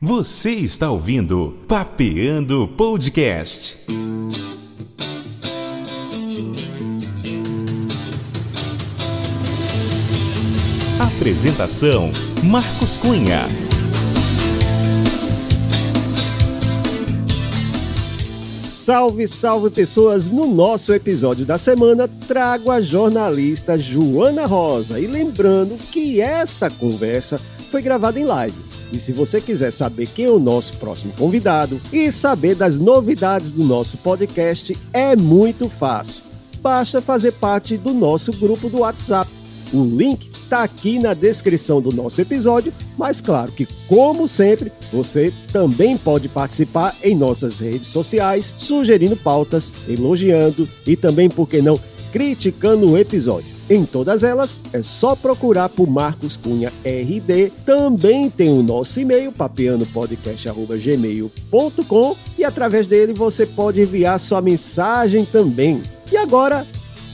Você 0.00 0.50
está 0.50 0.90
ouvindo 0.90 1.56
Papeando 1.68 2.68
Podcast. 2.76 3.78
Apresentação: 11.00 12.10
Marcos 12.42 12.96
Cunha. 12.96 13.46
Salve, 18.68 19.26
salve 19.26 19.70
pessoas! 19.70 20.28
No 20.28 20.46
nosso 20.46 20.92
episódio 20.92 21.46
da 21.46 21.56
semana, 21.56 22.06
trago 22.28 22.70
a 22.70 22.82
jornalista 22.82 23.78
Joana 23.78 24.44
Rosa. 24.44 25.00
E 25.00 25.06
lembrando 25.06 25.78
que 25.90 26.20
essa 26.20 26.68
conversa 26.68 27.40
foi 27.70 27.80
gravada 27.80 28.20
em 28.20 28.24
live. 28.24 28.63
E 28.92 28.98
se 28.98 29.12
você 29.12 29.40
quiser 29.40 29.72
saber 29.72 30.06
quem 30.06 30.26
é 30.26 30.30
o 30.30 30.38
nosso 30.38 30.76
próximo 30.76 31.12
convidado 31.18 31.80
e 31.92 32.10
saber 32.12 32.54
das 32.54 32.78
novidades 32.78 33.52
do 33.52 33.64
nosso 33.64 33.96
podcast, 33.98 34.76
é 34.92 35.16
muito 35.16 35.68
fácil. 35.68 36.22
Basta 36.60 37.02
fazer 37.02 37.32
parte 37.32 37.76
do 37.76 37.92
nosso 37.92 38.32
grupo 38.32 38.70
do 38.70 38.80
WhatsApp. 38.80 39.30
O 39.72 39.82
link 39.84 40.30
está 40.30 40.62
aqui 40.62 40.98
na 40.98 41.14
descrição 41.14 41.80
do 41.80 41.94
nosso 41.94 42.20
episódio, 42.20 42.72
mas 42.96 43.20
claro 43.20 43.50
que, 43.50 43.66
como 43.88 44.28
sempre, 44.28 44.70
você 44.92 45.32
também 45.52 45.96
pode 45.96 46.28
participar 46.28 46.94
em 47.02 47.16
nossas 47.16 47.58
redes 47.58 47.88
sociais, 47.88 48.54
sugerindo 48.56 49.16
pautas, 49.16 49.72
elogiando 49.88 50.68
e 50.86 50.96
também, 50.96 51.28
por 51.28 51.48
que 51.48 51.60
não, 51.60 51.78
criticando 52.12 52.90
o 52.90 52.96
episódio. 52.96 53.53
Em 53.68 53.84
todas 53.86 54.22
elas, 54.22 54.60
é 54.72 54.80
só 54.82 55.16
procurar 55.16 55.68
por 55.70 55.88
Marcos 55.88 56.36
Cunha 56.36 56.70
RD. 56.84 57.50
Também 57.64 58.28
tem 58.28 58.50
o 58.50 58.62
nosso 58.62 59.00
e-mail, 59.00 59.32
papeanopodcast.gmail.com 59.32 62.16
e 62.36 62.44
através 62.44 62.86
dele 62.86 63.14
você 63.14 63.46
pode 63.46 63.80
enviar 63.80 64.20
sua 64.20 64.42
mensagem 64.42 65.24
também. 65.24 65.82
E 66.12 66.16
agora, 66.16 66.66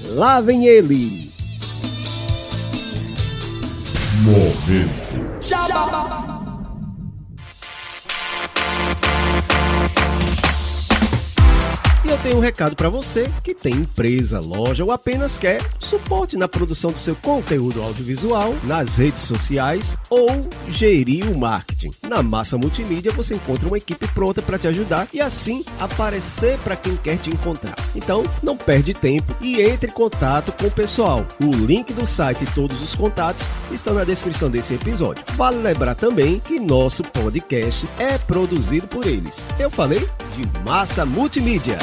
lá 0.08 0.40
vem 0.40 0.66
ele! 0.66 1.30
Momento. 4.22 4.90
E 5.48 5.54
tenho 12.22 12.36
um 12.36 12.40
recado 12.40 12.76
para 12.76 12.88
você 12.88 13.30
que 13.42 13.54
tem 13.54 13.72
empresa, 13.72 14.40
loja 14.40 14.84
ou 14.84 14.92
apenas 14.92 15.36
quer 15.36 15.62
suporte 15.78 16.36
na 16.36 16.46
produção 16.46 16.90
do 16.90 16.98
seu 16.98 17.16
conteúdo 17.16 17.82
audiovisual, 17.82 18.54
nas 18.64 18.98
redes 18.98 19.22
sociais 19.22 19.96
ou 20.10 20.28
gerir 20.68 21.30
o 21.30 21.38
marketing. 21.38 21.92
Na 22.06 22.22
Massa 22.22 22.58
Multimídia 22.58 23.10
você 23.12 23.34
encontra 23.34 23.66
uma 23.66 23.78
equipe 23.78 24.06
pronta 24.08 24.42
para 24.42 24.58
te 24.58 24.68
ajudar 24.68 25.08
e 25.12 25.20
assim 25.20 25.64
aparecer 25.78 26.58
para 26.58 26.76
quem 26.76 26.94
quer 26.96 27.16
te 27.16 27.30
encontrar. 27.30 27.76
Então, 27.94 28.22
não 28.42 28.56
perde 28.56 28.92
tempo 28.92 29.34
e 29.40 29.62
entre 29.62 29.90
em 29.90 29.94
contato 29.94 30.52
com 30.52 30.66
o 30.66 30.70
pessoal. 30.70 31.26
O 31.42 31.50
link 31.50 31.92
do 31.92 32.06
site 32.06 32.44
e 32.44 32.46
todos 32.48 32.82
os 32.82 32.94
contatos 32.94 33.42
estão 33.72 33.94
na 33.94 34.04
descrição 34.04 34.50
desse 34.50 34.74
episódio. 34.74 35.24
Vale 35.36 35.58
lembrar 35.58 35.94
também 35.94 36.38
que 36.40 36.60
nosso 36.60 37.02
podcast 37.02 37.88
é 37.98 38.18
produzido 38.18 38.86
por 38.86 39.06
eles. 39.06 39.48
Eu 39.58 39.70
falei 39.70 40.06
de 40.36 40.60
Massa 40.64 41.06
Multimídia. 41.06 41.78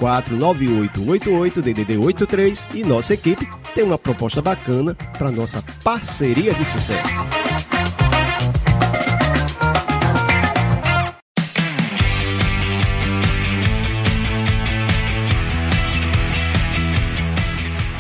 996549888 0.00 1.62
DDD 1.62 1.96
83 1.96 2.70
e 2.74 2.82
nossa 2.82 3.14
equipe 3.14 3.61
tem 3.74 3.84
uma 3.84 3.98
proposta 3.98 4.42
bacana 4.42 4.94
para 5.16 5.30
nossa 5.30 5.62
parceria 5.82 6.52
de 6.54 6.64
sucesso. 6.64 7.08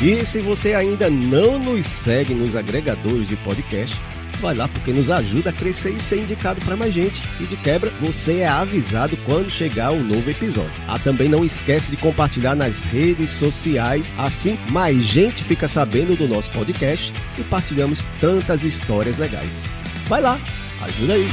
E 0.04 0.26
se 0.26 0.40
você 0.40 0.74
ainda 0.74 1.08
não 1.08 1.60
nos 1.60 1.86
segue 1.86 2.34
nos 2.34 2.56
agregadores 2.56 3.28
de 3.28 3.36
podcast, 3.36 4.00
vai 4.42 4.54
lá 4.56 4.66
porque 4.66 4.92
nos 4.92 5.08
ajuda 5.08 5.50
a 5.50 5.52
crescer 5.52 5.92
e 5.92 6.00
ser 6.00 6.18
indicado 6.18 6.60
para 6.64 6.76
mais 6.76 6.92
gente. 6.92 7.22
E 7.40 7.44
de 7.44 7.56
quebra, 7.56 7.90
você 8.00 8.38
é 8.38 8.48
avisado 8.48 9.16
quando 9.24 9.48
chegar 9.48 9.92
um 9.92 10.02
novo 10.02 10.28
episódio. 10.28 10.72
Ah, 10.88 10.98
também 10.98 11.28
não 11.28 11.44
esquece 11.44 11.92
de 11.92 11.96
compartilhar 11.96 12.56
nas 12.56 12.84
redes 12.84 13.30
sociais, 13.30 14.12
assim 14.18 14.58
mais 14.72 15.02
gente 15.02 15.44
fica 15.44 15.68
sabendo 15.68 16.16
do 16.16 16.26
nosso 16.26 16.50
podcast 16.50 17.14
e 17.38 17.44
partilhamos 17.44 18.04
tantas 18.18 18.64
histórias 18.64 19.16
legais. 19.16 19.70
Vai 20.08 20.20
lá, 20.20 20.38
ajuda 20.82 21.14
aí. 21.14 21.28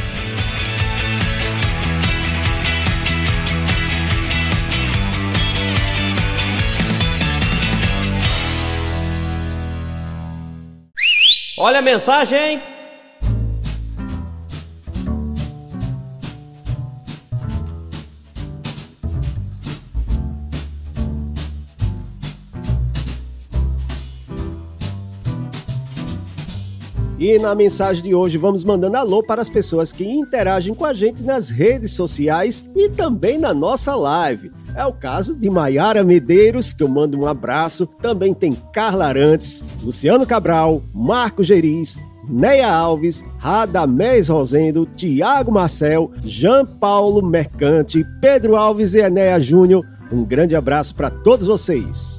Olha 11.57 11.79
a 11.79 11.81
mensagem, 11.81 12.39
hein? 12.39 12.78
E 27.19 27.37
na 27.37 27.53
mensagem 27.53 28.01
de 28.01 28.15
hoje 28.15 28.37
vamos 28.37 28.63
mandando 28.63 28.95
alô 28.95 29.21
para 29.21 29.41
as 29.41 29.49
pessoas 29.49 29.91
que 29.91 30.05
interagem 30.05 30.73
com 30.73 30.85
a 30.85 30.93
gente 30.93 31.21
nas 31.21 31.49
redes 31.49 31.91
sociais 31.91 32.63
e 32.73 32.87
também 32.87 33.37
na 33.37 33.53
nossa 33.53 33.93
live. 33.93 34.53
É 34.73 34.85
o 34.85 34.93
caso 34.93 35.35
de 35.35 35.49
Maiara 35.49 36.01
Medeiros, 36.01 36.71
que 36.71 36.81
eu 36.81 36.87
mando 36.87 37.19
um 37.19 37.27
abraço. 37.27 37.85
Também 38.01 38.33
tem 38.33 38.53
Carla 38.73 39.05
Arantes, 39.07 39.65
Luciano 39.83 40.25
Cabral, 40.25 40.81
Marco 40.93 41.43
Geriz, 41.43 41.97
Neia 42.29 42.71
Alves, 42.71 43.25
Radamés 43.37 44.29
Rosendo, 44.29 44.87
Tiago 44.95 45.51
Marcel, 45.51 46.11
Jean 46.23 46.65
Paulo 46.65 47.21
Mercante, 47.21 48.05
Pedro 48.21 48.55
Alves 48.55 48.93
e 48.93 48.99
Enéa 48.99 49.41
Júnior. 49.41 49.85
Um 50.09 50.23
grande 50.23 50.55
abraço 50.55 50.95
para 50.95 51.09
todos 51.09 51.47
vocês. 51.47 52.17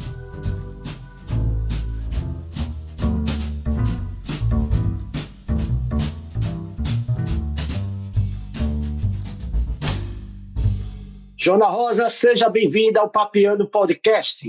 Jona 11.43 11.69
Rosa, 11.69 12.11
seja 12.11 12.51
bem-vinda 12.51 13.01
ao 13.01 13.09
Papiano 13.09 13.67
Podcast. 13.67 14.47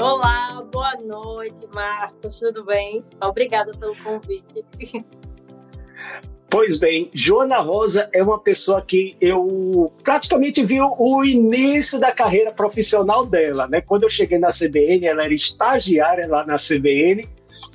Olá, 0.00 0.62
boa 0.72 0.94
noite, 0.94 1.66
Marcos, 1.74 2.40
tudo 2.40 2.64
bem? 2.64 3.04
Obrigada 3.20 3.72
pelo 3.72 3.94
convite. 3.96 4.64
Pois 6.68 6.78
bem, 6.78 7.10
Joana 7.14 7.60
Rosa 7.60 8.10
é 8.12 8.22
uma 8.22 8.38
pessoa 8.38 8.82
que 8.82 9.16
eu 9.22 9.90
praticamente 10.04 10.62
vi 10.62 10.78
o 10.78 11.24
início 11.24 11.98
da 11.98 12.12
carreira 12.12 12.52
profissional 12.52 13.24
dela, 13.24 13.66
né? 13.66 13.80
Quando 13.80 14.02
eu 14.02 14.10
cheguei 14.10 14.36
na 14.36 14.50
CBN, 14.50 15.06
ela 15.06 15.24
era 15.24 15.32
estagiária 15.32 16.28
lá 16.28 16.44
na 16.44 16.56
CBN. 16.56 17.26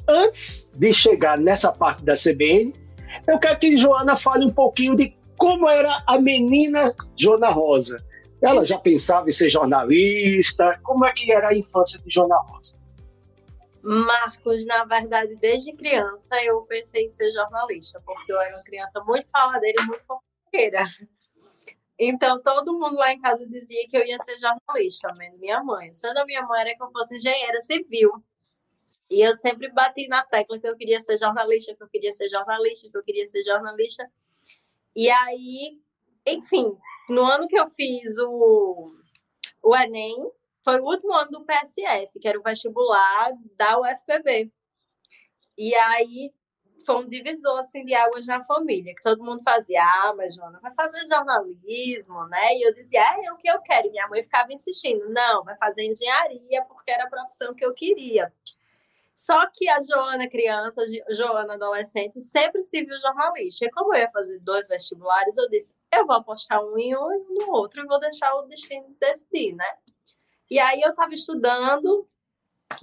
Antes 0.07 0.69
de 0.75 0.93
chegar 0.93 1.39
nessa 1.39 1.71
parte 1.71 2.03
da 2.03 2.13
CBN, 2.13 2.71
Eu 3.27 3.39
quero 3.39 3.57
que 3.57 3.77
Joana 3.77 4.15
fale 4.15 4.45
um 4.45 4.51
pouquinho 4.51 4.95
de 4.95 5.15
como 5.37 5.67
era 5.67 6.03
a 6.05 6.19
menina 6.19 6.93
Joana 7.17 7.49
Rosa. 7.49 7.99
Ela 8.43 8.63
já 8.63 8.77
pensava 8.77 9.27
em 9.27 9.31
ser 9.31 9.49
jornalista? 9.49 10.79
Como 10.83 11.03
é 11.03 11.11
que 11.11 11.31
era 11.31 11.47
a 11.47 11.57
infância 11.57 11.99
de 11.99 12.13
Joana 12.13 12.35
Rosa? 12.47 12.77
Marcos, 13.83 14.65
na 14.65 14.85
verdade, 14.85 15.35
desde 15.35 15.73
criança 15.73 16.41
eu 16.41 16.61
pensei 16.63 17.03
em 17.03 17.09
ser 17.09 17.29
jornalista, 17.31 18.01
porque 18.05 18.31
eu 18.31 18.39
era 18.39 18.55
uma 18.55 18.63
criança 18.63 19.03
muito 19.03 19.29
faladeira 19.29 19.83
e 19.83 19.85
muito 19.85 20.05
fofoqueira. 20.05 20.85
Então, 21.99 22.41
todo 22.41 22.79
mundo 22.79 22.95
lá 22.95 23.11
em 23.11 23.19
casa 23.19 23.45
dizia 23.45 23.85
que 23.89 23.97
eu 23.97 24.05
ia 24.05 24.17
ser 24.19 24.37
jornalista, 24.39 25.13
menos 25.15 25.37
minha 25.37 25.61
mãe. 25.61 25.93
Sonho 25.93 26.13
da 26.13 26.25
minha 26.25 26.41
mãe 26.43 26.61
era 26.61 26.75
que 26.75 26.81
eu 26.81 26.91
fosse 26.91 27.17
engenheira 27.17 27.59
civil. 27.59 28.11
E 29.09 29.21
eu 29.21 29.33
sempre 29.33 29.69
bati 29.69 30.07
na 30.07 30.23
tecla 30.23 30.57
que 30.57 30.67
eu 30.67 30.77
queria 30.77 30.99
ser 31.01 31.17
jornalista, 31.17 31.75
que 31.75 31.83
eu 31.83 31.89
queria 31.89 32.11
ser 32.13 32.29
jornalista, 32.29 32.89
que 32.89 32.97
eu 32.97 33.03
queria 33.03 33.25
ser 33.25 33.43
jornalista. 33.43 34.09
E 34.95 35.09
aí, 35.09 35.77
enfim, 36.25 36.75
no 37.09 37.23
ano 37.25 37.47
que 37.49 37.59
eu 37.59 37.67
fiz 37.67 38.17
o, 38.17 38.93
o 39.61 39.75
Enem, 39.75 40.31
foi 40.63 40.79
o 40.79 40.85
último 40.85 41.13
ano 41.13 41.31
do 41.31 41.45
PSS, 41.45 42.19
que 42.19 42.27
era 42.27 42.39
o 42.39 42.43
vestibular 42.43 43.31
da 43.57 43.79
UFPB. 43.79 44.51
E 45.57 45.75
aí 45.75 46.33
foi 46.85 46.95
um 46.97 47.07
divisor 47.07 47.59
assim, 47.59 47.85
de 47.85 47.93
águas 47.93 48.27
na 48.27 48.43
família, 48.43 48.93
que 48.93 49.01
todo 49.01 49.23
mundo 49.23 49.41
fazia, 49.43 49.81
ah, 49.81 50.13
mas 50.15 50.35
Joana 50.35 50.59
vai 50.59 50.73
fazer 50.73 51.05
jornalismo, 51.07 52.25
né? 52.27 52.53
E 52.53 52.67
eu 52.67 52.73
dizia, 52.73 52.99
é, 52.99 53.25
é 53.25 53.31
o 53.31 53.37
que 53.37 53.49
eu 53.49 53.61
quero. 53.61 53.87
E 53.87 53.91
minha 53.91 54.07
mãe 54.07 54.23
ficava 54.23 54.51
insistindo, 54.51 55.09
não, 55.09 55.43
vai 55.43 55.57
fazer 55.57 55.85
engenharia, 55.85 56.63
porque 56.67 56.91
era 56.91 57.05
a 57.05 57.09
profissão 57.09 57.53
que 57.53 57.65
eu 57.65 57.73
queria. 57.73 58.31
Só 59.15 59.47
que 59.51 59.69
a 59.69 59.79
Joana 59.79 60.27
criança, 60.27 60.81
Joana 61.11 61.53
adolescente, 61.53 62.19
sempre 62.19 62.63
se 62.63 62.83
viu 62.83 62.99
jornalista. 62.99 63.65
E 63.65 63.69
como 63.69 63.93
eu 63.93 64.01
ia 64.01 64.11
fazer 64.11 64.39
dois 64.39 64.67
vestibulares, 64.67 65.37
eu 65.37 65.47
disse, 65.49 65.75
eu 65.91 66.05
vou 66.05 66.15
apostar 66.15 66.63
um 66.63 66.77
em 66.77 66.95
um 66.97 67.13
e 67.13 67.45
no 67.45 67.51
outro 67.51 67.81
e 67.81 67.85
vou 67.85 67.99
deixar 67.99 68.33
o 68.35 68.43
destino 68.43 68.95
decidir, 68.99 69.53
né? 69.55 69.77
E 70.53 70.59
aí 70.59 70.81
eu 70.81 70.91
estava 70.91 71.11
estudando, 71.11 72.07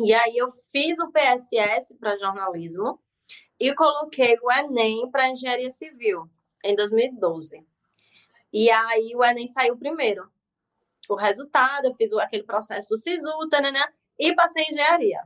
e 0.01 0.13
aí 0.13 0.37
eu 0.37 0.49
fiz 0.73 0.99
o 0.99 1.13
PSS 1.13 1.97
para 2.01 2.19
jornalismo 2.19 3.01
e 3.61 3.73
coloquei 3.77 4.37
o 4.43 4.51
Enem 4.51 5.09
para 5.09 5.29
engenharia 5.29 5.71
civil 5.71 6.29
em 6.65 6.75
2012. 6.75 7.65
E 8.53 8.69
aí 8.73 9.13
o 9.15 9.23
Enem 9.25 9.47
saiu 9.47 9.77
primeiro. 9.77 10.29
O 11.09 11.15
resultado, 11.15 11.85
eu 11.85 11.95
fiz 11.95 12.13
aquele 12.15 12.43
processo 12.43 12.89
do 12.89 12.99
SISU, 12.99 13.31
né? 13.73 13.93
E 14.19 14.35
passei 14.35 14.65
em 14.65 14.73
engenharia. 14.73 15.21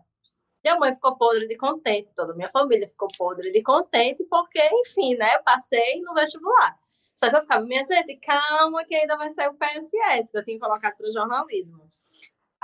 Minha 0.63 0.79
mãe 0.79 0.93
ficou 0.93 1.17
podre 1.17 1.49
de 1.49 1.57
contente, 1.57 2.11
toda 2.15 2.35
minha 2.35 2.51
família 2.51 2.87
ficou 2.91 3.09
podre 3.17 3.53
de 3.53 3.63
contente, 3.63 4.23
porque, 4.25 4.61
enfim, 4.83 5.15
né? 5.15 5.39
Passei 5.39 6.03
no 6.03 6.13
vestibular. 6.13 6.79
Só 7.15 7.31
que 7.31 7.37
eu 7.37 7.41
ficava, 7.41 7.65
minha 7.65 7.83
gente, 7.83 8.17
calma, 8.17 8.85
que 8.85 8.95
ainda 8.95 9.17
vai 9.17 9.31
sair 9.31 9.49
o 9.49 9.55
PSS, 9.55 10.31
que 10.31 10.37
eu 10.37 10.45
tinha 10.45 10.61
colocado 10.61 10.95
para 10.99 11.11
jornalismo. 11.11 11.89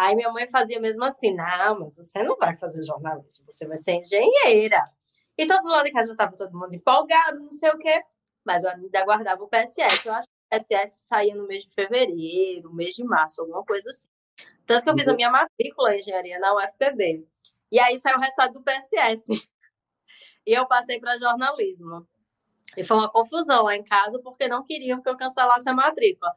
Aí 0.01 0.17
minha 0.17 0.31
mãe 0.31 0.49
fazia 0.49 0.81
mesmo 0.81 1.05
assim: 1.05 1.35
não, 1.35 1.81
mas 1.81 1.99
você 1.99 2.23
não 2.23 2.35
vai 2.39 2.57
fazer 2.57 2.83
jornalismo, 2.83 3.45
você 3.47 3.67
vai 3.69 3.77
ser 3.77 3.97
engenheira. 3.97 4.83
E 5.37 5.47
todo 5.47 5.59
mundo 5.59 5.73
lá 5.73 5.83
de 5.83 5.93
casa 5.93 6.13
estava 6.13 6.35
todo 6.35 6.59
mundo 6.59 6.75
empolgado, 6.75 7.39
não 7.39 7.51
sei 7.51 7.69
o 7.71 7.77
quê, 7.77 8.03
mas 8.43 8.65
eu 8.65 8.71
ainda 8.71 9.05
guardava 9.05 9.45
o 9.45 9.49
PSS. 9.49 10.07
Eu 10.09 10.15
acho 10.15 10.27
que 10.27 10.57
o 10.57 10.59
PSS 10.59 11.07
saía 11.07 11.35
no 11.35 11.45
mês 11.45 11.65
de 11.65 11.75
fevereiro, 11.75 12.73
mês 12.73 12.95
de 12.95 13.05
março, 13.05 13.43
alguma 13.43 13.63
coisa 13.63 13.91
assim. 13.91 14.09
Tanto 14.65 14.85
que 14.85 14.91
eu 14.91 14.95
fiz 14.97 15.07
a 15.07 15.11
uhum. 15.11 15.17
minha 15.17 15.31
matrícula 15.31 15.95
em 15.95 15.99
engenharia 15.99 16.39
na 16.39 16.55
UFPB. 16.57 17.27
E 17.71 17.79
aí 17.79 17.99
saiu 17.99 18.17
o 18.17 18.21
resultado 18.21 18.55
do 18.55 18.63
PSS. 18.63 19.27
E 20.47 20.55
eu 20.55 20.67
passei 20.67 20.99
para 20.99 21.19
jornalismo. 21.19 22.09
E 22.75 22.83
foi 22.83 22.97
uma 22.97 23.11
confusão 23.11 23.65
lá 23.65 23.77
em 23.77 23.85
casa, 23.85 24.19
porque 24.23 24.49
não 24.49 24.65
queriam 24.65 25.03
que 25.03 25.09
eu 25.09 25.17
cancelasse 25.17 25.69
a 25.69 25.75
matrícula 25.75 26.35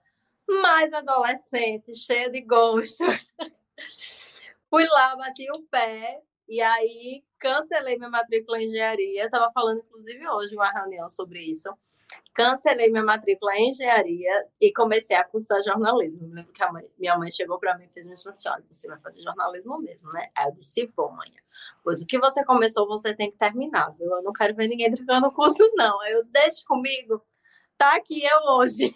mais 0.48 0.94
adolescente, 0.94 1.95
cheia 1.95 2.30
de 2.30 2.42
gosto. 2.42 3.04
Fui 4.69 4.86
lá, 4.88 5.16
bati 5.16 5.51
o 5.51 5.62
pé 5.63 6.22
e 6.48 6.62
aí 6.62 7.24
cancelei 7.40 7.98
minha 7.98 8.10
matrícula 8.10 8.60
em 8.60 8.66
engenharia. 8.66 9.25
Estava 9.25 9.51
falando, 9.54 9.80
inclusive, 9.80 10.28
hoje 10.28 10.56
uma 10.56 10.72
reunião 10.72 11.10
sobre 11.10 11.40
isso. 11.42 11.69
Cancelei 12.34 12.90
minha 12.90 13.04
matrícula 13.04 13.56
em 13.56 13.69
engenharia 13.69 14.48
e 14.60 14.74
comecei 14.74 15.16
a 15.16 15.24
cursar 15.24 15.62
jornalismo. 15.63 16.28
Lembro 16.34 16.51
que 16.51 16.66
mãe, 16.72 16.90
minha 16.98 17.18
mãe 17.18 17.30
chegou 17.30 17.60
para 17.60 17.78
mim 17.78 17.86
e 17.86 17.90
fez 17.90 18.10
assim: 18.10 18.50
olha, 18.50 18.63
você 18.72 18.88
vai 18.88 19.00
fazer 19.00 19.22
jornalismo 19.22 19.80
mesmo, 19.80 20.12
né? 20.12 20.30
Aí 20.36 20.48
eu 20.48 20.54
disse: 20.54 20.86
vou, 20.95 21.12
mãe. 21.12 21.31
Pois 21.84 22.01
o 22.01 22.07
que 22.07 22.18
você 22.18 22.44
começou, 22.44 22.88
você 22.88 23.16
tem 23.16 23.31
que 23.31 23.38
terminar, 23.38 23.92
viu? 23.92 24.10
Eu 24.10 24.24
não 24.24 24.34
quero 24.34 24.56
ver 24.56 24.68
ninguém 24.68 24.92
trocando 24.95 25.28
o 25.28 25.31
curso, 25.31 25.69
não. 25.75 26.00
Aí 26.01 26.13
eu 26.13 26.24
deixo 26.25 26.66
comigo. 26.66 27.22
Tá 27.78 27.95
aqui 27.95 28.24
eu 28.24 28.40
hoje. 28.57 28.94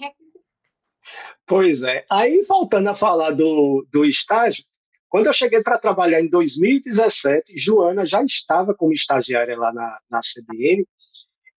Pois 1.45 1.83
é. 1.83 2.05
Aí, 2.09 2.43
voltando 2.43 2.89
a 2.89 2.95
falar 2.95 3.31
do, 3.31 3.87
do 3.91 4.03
estágio, 4.03 4.63
quando 5.09 5.27
eu 5.27 5.33
cheguei 5.33 5.61
para 5.61 5.77
trabalhar 5.77 6.19
em 6.19 6.29
2017, 6.29 7.57
Joana 7.57 8.05
já 8.05 8.21
estava 8.23 8.73
como 8.73 8.91
estagiária 8.91 9.57
lá 9.57 9.71
na, 9.71 9.99
na 10.09 10.19
CBN, 10.19 10.85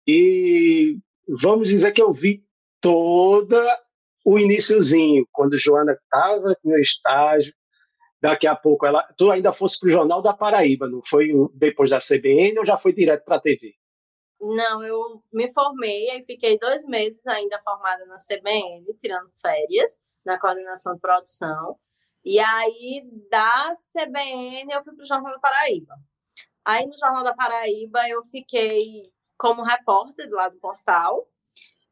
e 0.06 0.98
vamos 1.28 1.70
dizer 1.70 1.92
que 1.92 2.02
eu 2.02 2.12
vi 2.12 2.44
toda 2.82 3.64
o 4.26 4.38
iníciozinho, 4.38 5.26
quando 5.32 5.58
Joana 5.58 5.94
estava 5.94 6.54
no 6.64 6.78
estágio, 6.78 7.54
daqui 8.22 8.46
a 8.46 8.56
pouco 8.56 8.86
ela, 8.86 9.04
tu 9.18 9.32
ainda 9.32 9.54
fosse 9.54 9.80
para 9.80 9.88
o 9.88 9.92
Jornal 9.92 10.22
da 10.22 10.34
Paraíba, 10.34 10.88
não 10.90 11.02
foi 11.02 11.32
depois 11.54 11.90
da 11.90 12.00
CBN 12.00 12.60
ou 12.60 12.66
já 12.66 12.76
foi 12.76 12.92
direto 12.92 13.24
para 13.24 13.38
a 13.38 13.42
TV? 13.42 13.74
Não, 14.40 14.84
eu 14.84 15.24
me 15.34 15.52
formei 15.52 16.10
e 16.12 16.24
fiquei 16.24 16.58
dois 16.60 16.84
meses 16.86 17.26
ainda 17.28 17.60
formada 17.62 18.06
na 18.06 18.18
CBN, 18.18 18.86
tirando 19.00 19.30
férias, 19.42 20.04
na 20.26 20.40
coordenação 20.40 20.94
de 20.94 21.02
produção. 21.02 21.78
E 22.24 22.40
aí, 22.40 23.04
da 23.32 23.74
CBN, 23.74 24.72
eu 24.74 24.84
fui 24.84 24.94
para 24.96 25.04
o 25.04 25.08
Jornal 25.08 25.34
da 25.34 25.40
Paraíba. 25.40 25.96
Aí, 26.66 26.86
no 26.86 26.98
Jornal 26.98 27.24
da 27.24 27.34
Paraíba, 27.34 28.08
eu 28.10 28.24
fiquei 28.26 29.12
como 29.38 29.64
repórter 29.64 30.30
do 30.30 30.36
lado 30.36 30.54
do 30.56 30.60
portal 30.60 31.28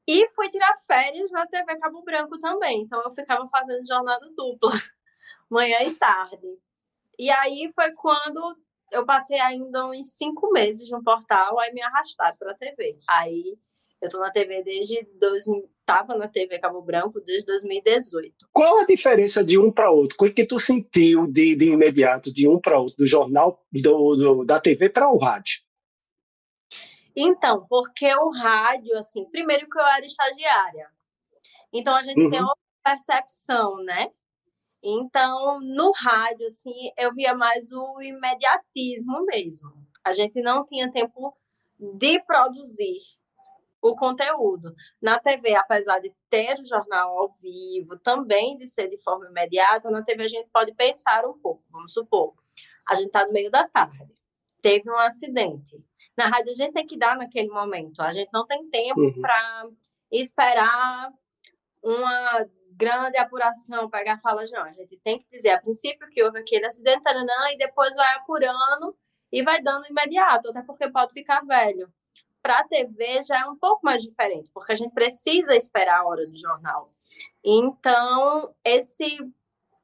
e 0.07 0.29
fui 0.31 0.49
tirar 0.49 0.75
férias 0.87 1.31
na 1.31 1.47
TV 1.47 1.77
Cabo 1.79 2.03
Branco 2.03 2.37
também. 2.39 2.81
Então, 2.81 3.01
eu 3.03 3.11
ficava 3.11 3.47
fazendo 3.49 3.87
jornada 3.87 4.29
dupla, 4.35 4.71
manhã 5.49 5.77
e 5.83 5.95
tarde. 5.95 6.59
E 7.17 7.29
aí 7.31 7.71
foi 7.73 7.91
quando 7.95 8.57
eu 8.95 9.05
passei 9.05 9.39
ainda 9.39 9.85
uns 9.87 10.13
cinco 10.13 10.51
meses 10.51 10.89
no 10.89 11.03
portal, 11.03 11.59
aí 11.59 11.73
me 11.73 11.81
arrastaram 11.81 12.37
para 12.37 12.51
a 12.51 12.55
TV. 12.55 12.97
Aí 13.09 13.57
eu 14.01 14.09
tô 14.09 14.19
na 14.19 14.31
TV 14.31 14.63
desde 14.63 15.03
dois, 15.19 15.45
tava 15.85 16.15
na 16.15 16.27
TV 16.27 16.59
Cabo 16.59 16.81
Branco 16.81 17.19
desde 17.21 17.45
2018. 17.47 18.33
Qual 18.53 18.79
a 18.79 18.85
diferença 18.85 19.43
de 19.43 19.57
um 19.57 19.71
para 19.71 19.91
outro? 19.91 20.17
O 20.19 20.33
que 20.33 20.45
tu 20.45 20.59
sentiu 20.59 21.27
de, 21.27 21.55
de 21.55 21.71
imediato 21.71 22.31
de 22.31 22.47
um 22.47 22.59
para 22.59 22.79
outro, 22.79 22.97
do 22.97 23.07
jornal, 23.07 23.63
do, 23.71 24.15
do 24.15 24.45
da 24.45 24.59
TV 24.59 24.89
para 24.89 25.09
o 25.09 25.17
rádio? 25.17 25.61
Então, 27.15 27.65
porque 27.69 28.13
o 28.13 28.29
rádio, 28.29 28.97
assim, 28.97 29.25
primeiro 29.29 29.69
que 29.69 29.77
eu 29.77 29.85
era 29.85 30.05
estagiária. 30.05 30.89
Então 31.73 31.95
a 31.95 32.01
gente 32.01 32.21
uhum. 32.21 32.29
tem 32.29 32.41
uma 32.41 32.55
percepção, 32.83 33.77
né? 33.83 34.09
Então, 34.87 35.59
no 35.61 35.91
rádio, 35.95 36.45
assim, 36.45 36.91
eu 36.95 37.11
via 37.11 37.33
mais 37.33 37.71
o 37.71 37.99
imediatismo 38.03 39.25
mesmo. 39.25 39.71
A 40.03 40.13
gente 40.13 40.39
não 40.43 40.63
tinha 40.63 40.91
tempo 40.91 41.35
de 41.79 42.21
produzir 42.21 42.99
o 43.81 43.95
conteúdo. 43.95 44.75
Na 45.01 45.19
TV, 45.19 45.55
apesar 45.55 45.99
de 45.99 46.13
ter 46.29 46.59
o 46.59 46.65
jornal 46.65 47.17
ao 47.17 47.31
vivo, 47.41 47.97
também 47.97 48.57
de 48.57 48.67
ser 48.67 48.87
de 48.87 49.01
forma 49.01 49.27
imediata, 49.27 49.89
na 49.89 50.03
TV 50.03 50.23
a 50.23 50.27
gente 50.27 50.49
pode 50.53 50.71
pensar 50.75 51.25
um 51.25 51.33
pouco. 51.33 51.63
Vamos 51.71 51.91
supor, 51.91 52.35
a 52.87 52.93
gente 52.93 53.07
está 53.07 53.25
no 53.25 53.33
meio 53.33 53.49
da 53.49 53.67
tarde, 53.67 54.13
teve 54.61 54.87
um 54.89 54.97
acidente. 54.97 55.83
Na 56.15 56.27
rádio 56.27 56.51
a 56.51 56.55
gente 56.55 56.73
tem 56.73 56.85
que 56.85 56.97
dar 56.97 57.17
naquele 57.17 57.49
momento. 57.49 58.01
A 58.01 58.13
gente 58.13 58.29
não 58.31 58.45
tem 58.45 58.69
tempo 58.69 59.01
uhum. 59.01 59.19
para 59.19 59.67
esperar 60.11 61.11
uma 61.83 62.47
grande 62.75 63.17
apuração, 63.17 63.89
pegar 63.89 64.17
falas, 64.17 64.51
não. 64.51 64.63
A 64.63 64.71
gente 64.71 64.97
tem 64.97 65.17
que 65.17 65.25
dizer 65.29 65.51
a 65.51 65.61
princípio 65.61 66.09
que 66.09 66.23
houve 66.23 66.39
aquele 66.39 66.65
acidente, 66.65 67.03
taranã, 67.03 67.51
e 67.51 67.57
depois 67.57 67.95
vai 67.95 68.15
apurando 68.15 68.95
e 69.31 69.41
vai 69.43 69.61
dando 69.61 69.87
imediato, 69.87 70.49
até 70.49 70.61
porque 70.61 70.89
pode 70.89 71.13
ficar 71.13 71.41
velho. 71.45 71.91
Para 72.41 72.59
a 72.59 72.67
TV 72.67 73.23
já 73.23 73.41
é 73.41 73.45
um 73.45 73.57
pouco 73.57 73.81
mais 73.83 74.03
diferente, 74.03 74.51
porque 74.53 74.71
a 74.71 74.75
gente 74.75 74.93
precisa 74.93 75.55
esperar 75.55 76.01
a 76.01 76.05
hora 76.05 76.27
do 76.27 76.37
jornal. 76.37 76.93
Então, 77.43 78.53
esse 78.63 79.17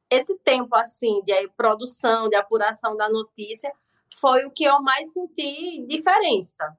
esse 0.10 0.38
tempo 0.40 0.76
assim 0.76 1.22
de 1.24 1.48
produção, 1.56 2.28
de 2.28 2.36
apuração 2.36 2.98
da 2.98 3.10
notícia, 3.10 3.72
foi 4.20 4.46
o 4.46 4.52
que 4.52 4.66
eu 4.66 4.82
mais 4.82 5.14
senti 5.14 5.86
diferença. 5.88 6.78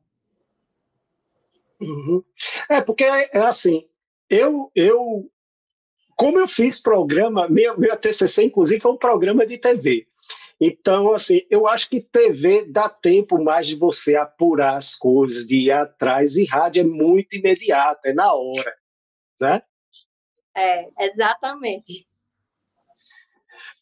Uhum. 1.80 2.22
É, 2.68 2.82
porque 2.82 3.04
é 3.04 3.38
assim, 3.38 3.88
eu, 4.28 4.70
eu 4.74 5.31
como 6.22 6.38
eu 6.38 6.46
fiz 6.46 6.80
programa, 6.80 7.48
meu, 7.48 7.76
meu 7.76 7.96
TCC, 7.96 8.44
inclusive, 8.44 8.80
foi 8.80 8.92
um 8.92 8.96
programa 8.96 9.44
de 9.44 9.58
TV. 9.58 10.06
Então, 10.60 11.12
assim, 11.12 11.40
eu 11.50 11.66
acho 11.66 11.90
que 11.90 12.00
TV 12.00 12.64
dá 12.64 12.88
tempo 12.88 13.42
mais 13.42 13.66
de 13.66 13.74
você 13.74 14.14
apurar 14.14 14.76
as 14.76 14.94
coisas, 14.94 15.44
de 15.44 15.56
ir 15.56 15.72
atrás, 15.72 16.36
e 16.36 16.44
rádio 16.44 16.82
é 16.82 16.84
muito 16.84 17.34
imediato, 17.34 18.06
é 18.06 18.14
na 18.14 18.32
hora, 18.32 18.72
né? 19.40 19.62
É, 20.56 20.88
exatamente. 21.00 22.06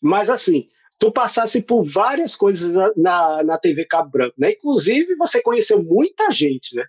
Mas, 0.01 0.31
assim, 0.31 0.67
tu 0.99 1.13
passasse 1.13 1.61
por 1.61 1.85
várias 1.85 2.35
coisas 2.35 2.73
na, 2.73 2.91
na, 2.97 3.43
na 3.43 3.59
TV 3.59 3.85
Cabo 3.85 4.09
Branco, 4.09 4.37
né? 4.39 4.53
Inclusive, 4.53 5.15
você 5.17 5.43
conheceu 5.43 5.83
muita 5.83 6.31
gente, 6.31 6.75
né? 6.75 6.87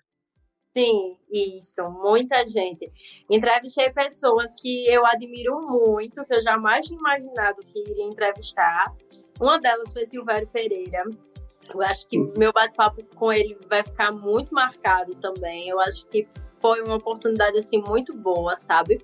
Sim, 0.74 1.18
isso, 1.30 1.82
muita 1.90 2.46
gente. 2.46 2.90
Entrevistei 3.28 3.90
pessoas 3.90 4.54
que 4.54 4.86
eu 4.86 5.04
admiro 5.04 5.60
muito, 5.60 6.24
que 6.24 6.34
eu 6.34 6.40
jamais 6.40 6.86
tinha 6.86 6.98
imaginado 6.98 7.60
que 7.66 7.78
iria 7.78 8.04
entrevistar. 8.04 8.86
Uma 9.38 9.60
delas 9.60 9.92
foi 9.92 10.06
Silvério 10.06 10.48
Pereira. 10.48 11.04
Eu 11.72 11.82
acho 11.82 12.08
que 12.08 12.18
meu 12.38 12.52
bate-papo 12.52 13.04
com 13.14 13.30
ele 13.30 13.56
vai 13.68 13.82
ficar 13.82 14.12
muito 14.12 14.54
marcado 14.54 15.14
também. 15.16 15.68
Eu 15.68 15.78
acho 15.78 16.06
que 16.06 16.26
foi 16.58 16.82
uma 16.82 16.96
oportunidade 16.96 17.58
assim 17.58 17.82
muito 17.82 18.16
boa, 18.16 18.56
sabe? 18.56 18.98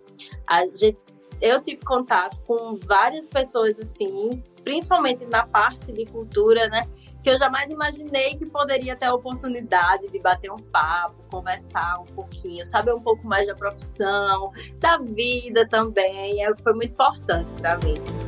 A 0.46 0.64
gente, 0.66 0.96
eu 1.40 1.62
tive 1.62 1.84
contato 1.84 2.42
com 2.44 2.76
várias 2.76 3.28
pessoas 3.28 3.78
assim, 3.78 4.42
principalmente 4.64 5.26
na 5.26 5.46
parte 5.46 5.92
de 5.92 6.06
cultura, 6.06 6.66
né? 6.68 6.88
Que 7.22 7.30
eu 7.30 7.38
jamais 7.38 7.70
imaginei 7.70 8.36
que 8.36 8.46
poderia 8.46 8.96
ter 8.96 9.06
a 9.06 9.14
oportunidade 9.14 10.10
de 10.10 10.18
bater 10.18 10.50
um 10.50 10.56
papo, 10.56 11.16
conversar 11.30 12.00
um 12.00 12.04
pouquinho, 12.04 12.64
saber 12.64 12.92
um 12.92 13.00
pouco 13.00 13.26
mais 13.26 13.46
da 13.46 13.54
profissão, 13.54 14.52
da 14.78 14.98
vida 14.98 15.66
também. 15.68 16.44
É, 16.44 16.56
foi 16.56 16.72
muito 16.72 16.92
importante 16.92 17.60
para 17.60 17.76
mim. 17.78 18.27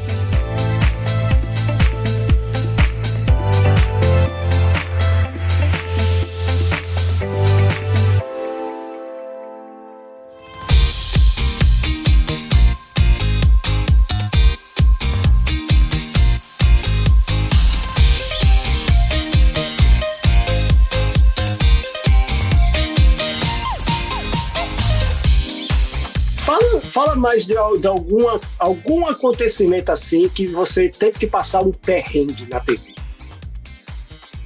Mais 27.31 27.45
de, 27.45 27.53
de 27.79 27.87
alguma, 27.87 28.39
algum 28.59 29.07
acontecimento 29.07 29.89
assim 29.89 30.27
que 30.27 30.47
você 30.47 30.89
teve 30.89 31.17
que 31.17 31.27
passar 31.27 31.61
um 31.61 31.71
perrengue 31.71 32.45
na 32.47 32.59
TV? 32.59 32.93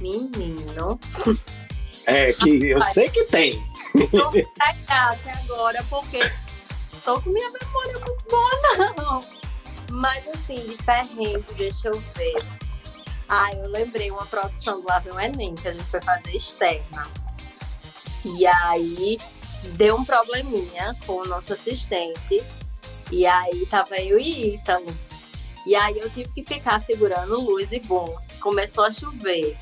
Menino. 0.00 0.98
É, 2.08 2.32
que 2.32 2.70
eu 2.70 2.80
sei 2.84 3.08
que 3.08 3.24
tem. 3.24 3.60
Não 4.12 4.30
pegasse 4.30 5.28
agora, 5.28 5.84
porque 5.90 6.20
tô 7.04 7.20
com 7.20 7.30
minha 7.30 7.50
memória 7.50 7.98
muito 7.98 8.24
boa, 8.30 8.94
não. 8.96 9.18
Mas 9.90 10.28
assim, 10.28 10.54
de 10.68 10.76
perrengue, 10.84 11.44
deixa 11.56 11.88
eu 11.88 12.00
ver. 12.14 12.36
Ah, 13.28 13.50
eu 13.54 13.68
lembrei 13.68 14.08
uma 14.12 14.24
produção 14.24 14.80
do 14.80 14.88
Ave 14.88 15.10
Enem, 15.20 15.56
que 15.56 15.66
a 15.66 15.72
gente 15.72 15.82
foi 15.86 16.00
fazer 16.00 16.30
externa. 16.30 17.08
E 18.24 18.46
aí 18.46 19.18
deu 19.72 19.96
um 19.96 20.04
probleminha 20.04 20.96
com 21.04 21.14
o 21.14 21.24
nosso 21.24 21.54
assistente. 21.54 22.40
E 23.10 23.26
aí 23.26 23.66
tava 23.66 23.96
eu 23.98 24.18
e 24.18 24.54
Ítalo. 24.54 24.86
E 25.66 25.74
aí 25.74 25.98
eu 25.98 26.10
tive 26.10 26.32
que 26.32 26.44
ficar 26.44 26.80
segurando 26.80 27.40
luz 27.40 27.72
e 27.72 27.80
bom. 27.80 28.16
Começou 28.40 28.84
a 28.84 28.92
chover. 28.92 29.56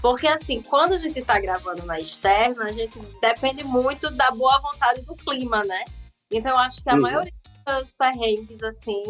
Porque 0.00 0.26
assim, 0.26 0.62
quando 0.62 0.94
a 0.94 0.98
gente 0.98 1.22
tá 1.22 1.38
gravando 1.40 1.84
na 1.84 1.98
externa, 1.98 2.64
a 2.64 2.72
gente 2.72 2.98
depende 3.20 3.64
muito 3.64 4.10
da 4.10 4.30
boa 4.30 4.58
vontade 4.60 5.02
do 5.02 5.14
clima, 5.16 5.64
né? 5.64 5.84
Então 6.30 6.52
eu 6.52 6.58
acho 6.58 6.82
que 6.82 6.88
a 6.88 6.94
uhum. 6.94 7.00
maioria 7.00 7.32
dos 7.80 7.94
perrengues, 7.94 8.62
assim, 8.62 9.02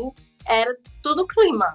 era 0.47 0.77
tudo 1.03 1.27
clima. 1.27 1.75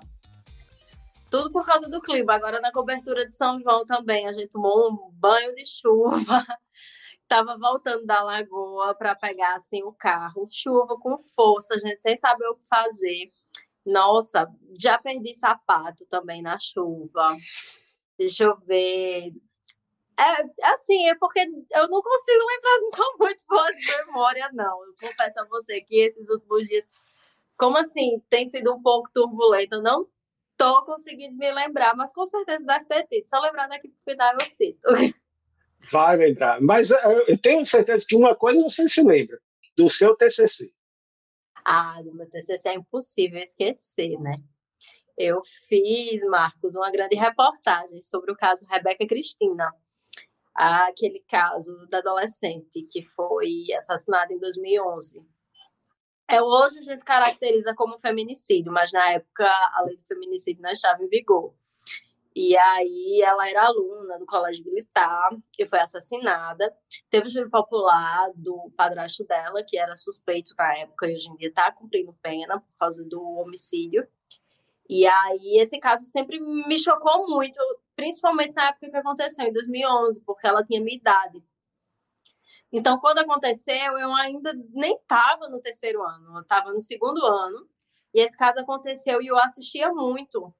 Tudo 1.29 1.51
por 1.51 1.65
causa 1.65 1.89
do 1.89 2.01
clima. 2.01 2.33
Agora 2.33 2.59
na 2.59 2.71
cobertura 2.71 3.25
de 3.25 3.33
São 3.33 3.59
João 3.61 3.85
também, 3.85 4.27
a 4.27 4.31
gente 4.31 4.49
tomou 4.49 4.91
um 4.91 5.11
banho 5.13 5.53
de 5.55 5.65
chuva. 5.65 6.43
Tava 7.33 7.57
voltando 7.57 8.05
da 8.05 8.21
lagoa 8.21 8.93
para 8.93 9.15
pegar 9.15 9.55
assim 9.55 9.81
o 9.81 9.91
carro, 9.91 10.45
chuva 10.45 10.95
com 10.99 11.17
força, 11.17 11.79
gente 11.79 11.99
sem 11.99 12.15
saber 12.15 12.45
o 12.45 12.55
que 12.55 12.67
fazer. 12.67 13.33
Nossa, 13.83 14.47
já 14.79 14.99
perdi 14.99 15.33
sapato 15.33 16.05
também 16.11 16.43
na 16.43 16.59
chuva. 16.59 17.35
Deixa 18.19 18.43
eu 18.43 18.55
ver. 18.57 19.31
É 20.15 20.65
assim, 20.73 21.09
é 21.09 21.15
porque 21.15 21.39
eu 21.39 21.89
não 21.89 22.03
consigo 22.03 22.45
lembrar, 22.45 22.77
não 22.81 22.91
tô 22.91 23.17
muito 23.17 23.43
boa 23.49 23.71
de 23.73 24.05
memória, 24.05 24.51
não. 24.53 24.85
Eu 24.85 24.93
confesso 25.01 25.39
a 25.39 25.45
você 25.45 25.81
que 25.81 25.95
esses 26.01 26.29
últimos 26.29 26.67
dias, 26.67 26.91
como 27.57 27.79
assim, 27.79 28.21
tem 28.29 28.45
sido 28.45 28.75
um 28.75 28.81
pouco 28.83 29.09
turbulento. 29.11 29.77
Eu 29.77 29.81
não 29.81 30.07
tô 30.55 30.85
conseguindo 30.85 31.35
me 31.35 31.51
lembrar, 31.51 31.95
mas 31.95 32.13
com 32.13 32.27
certeza 32.27 32.63
deve 32.63 32.85
ter 32.85 33.07
tido. 33.07 33.27
Só 33.27 33.39
lembrar 33.39 33.65
daqui 33.65 33.87
pro 33.87 34.03
final 34.03 34.35
eu 34.39 34.45
cito. 34.45 34.87
Vai 35.91 36.17
lembrar. 36.17 36.61
Mas 36.61 36.91
eh, 36.91 37.23
eu 37.27 37.37
tenho 37.37 37.63
certeza 37.65 38.05
que 38.07 38.15
uma 38.15 38.35
coisa 38.35 38.61
você 38.61 38.87
se 38.87 39.03
lembra, 39.03 39.39
do 39.77 39.89
seu 39.89 40.15
TCC. 40.15 40.71
Ah, 41.65 42.01
do 42.01 42.13
meu 42.13 42.29
TCC 42.29 42.69
é 42.69 42.73
impossível 42.75 43.39
esquecer, 43.39 44.19
né? 44.19 44.37
Eu 45.17 45.41
fiz, 45.67 46.23
Marcos, 46.27 46.75
uma 46.75 46.91
grande 46.91 47.15
reportagem 47.15 48.01
sobre 48.01 48.31
o 48.31 48.35
caso 48.35 48.65
Rebeca 48.67 49.05
Cristina, 49.05 49.71
aquele 50.55 51.23
caso 51.27 51.87
da 51.87 51.99
adolescente 51.99 52.83
que 52.91 53.03
foi 53.03 53.65
assassinada 53.75 54.33
em 54.33 54.39
2011. 54.39 55.23
É, 56.27 56.41
hoje 56.41 56.79
a 56.79 56.81
gente 56.81 57.03
caracteriza 57.03 57.75
como 57.75 57.99
feminicídio, 57.99 58.71
mas 58.71 58.91
na 58.91 59.11
época 59.11 59.45
a 59.45 59.83
lei 59.85 59.97
do 59.97 60.05
feminicídio 60.05 60.61
não 60.61 60.71
estava 60.71 61.03
em 61.03 61.07
vigor. 61.07 61.53
E 62.35 62.57
aí 62.57 63.21
ela 63.23 63.47
era 63.47 63.67
aluna 63.67 64.17
do 64.17 64.25
colégio 64.25 64.65
militar, 64.65 65.29
que 65.51 65.67
foi 65.67 65.79
assassinada. 65.79 66.75
Teve 67.09 67.27
o 67.27 67.29
júri 67.29 67.49
popular 67.49 68.31
do 68.35 68.71
padrasto 68.75 69.23
dela, 69.25 69.63
que 69.63 69.77
era 69.77 69.95
suspeito 69.95 70.53
na 70.57 70.77
época 70.79 71.07
e 71.07 71.13
hoje 71.15 71.29
em 71.29 71.35
dia 71.35 71.49
está 71.49 71.71
cumprindo 71.71 72.13
pena 72.23 72.59
por 72.59 72.77
causa 72.79 73.05
do 73.07 73.21
homicídio. 73.21 74.07
E 74.89 75.05
aí 75.05 75.59
esse 75.59 75.79
caso 75.79 76.05
sempre 76.05 76.39
me 76.39 76.79
chocou 76.79 77.27
muito, 77.29 77.59
principalmente 77.95 78.53
na 78.53 78.69
época 78.69 78.89
que 78.89 78.97
aconteceu, 78.97 79.45
em 79.45 79.53
2011, 79.53 80.23
porque 80.25 80.47
ela 80.47 80.63
tinha 80.63 80.81
minha 80.81 80.97
idade. 80.97 81.43
Então, 82.71 82.99
quando 82.99 83.19
aconteceu, 83.19 83.97
eu 83.99 84.11
ainda 84.15 84.51
nem 84.71 84.95
estava 84.95 85.47
no 85.47 85.61
terceiro 85.61 86.01
ano, 86.01 86.37
eu 86.37 86.41
estava 86.41 86.73
no 86.73 86.81
segundo 86.81 87.23
ano. 87.23 87.69
E 88.11 88.19
esse 88.19 88.35
caso 88.35 88.59
aconteceu 88.59 89.21
e 89.21 89.27
eu 89.27 89.37
assistia 89.37 89.91
muito 89.93 90.53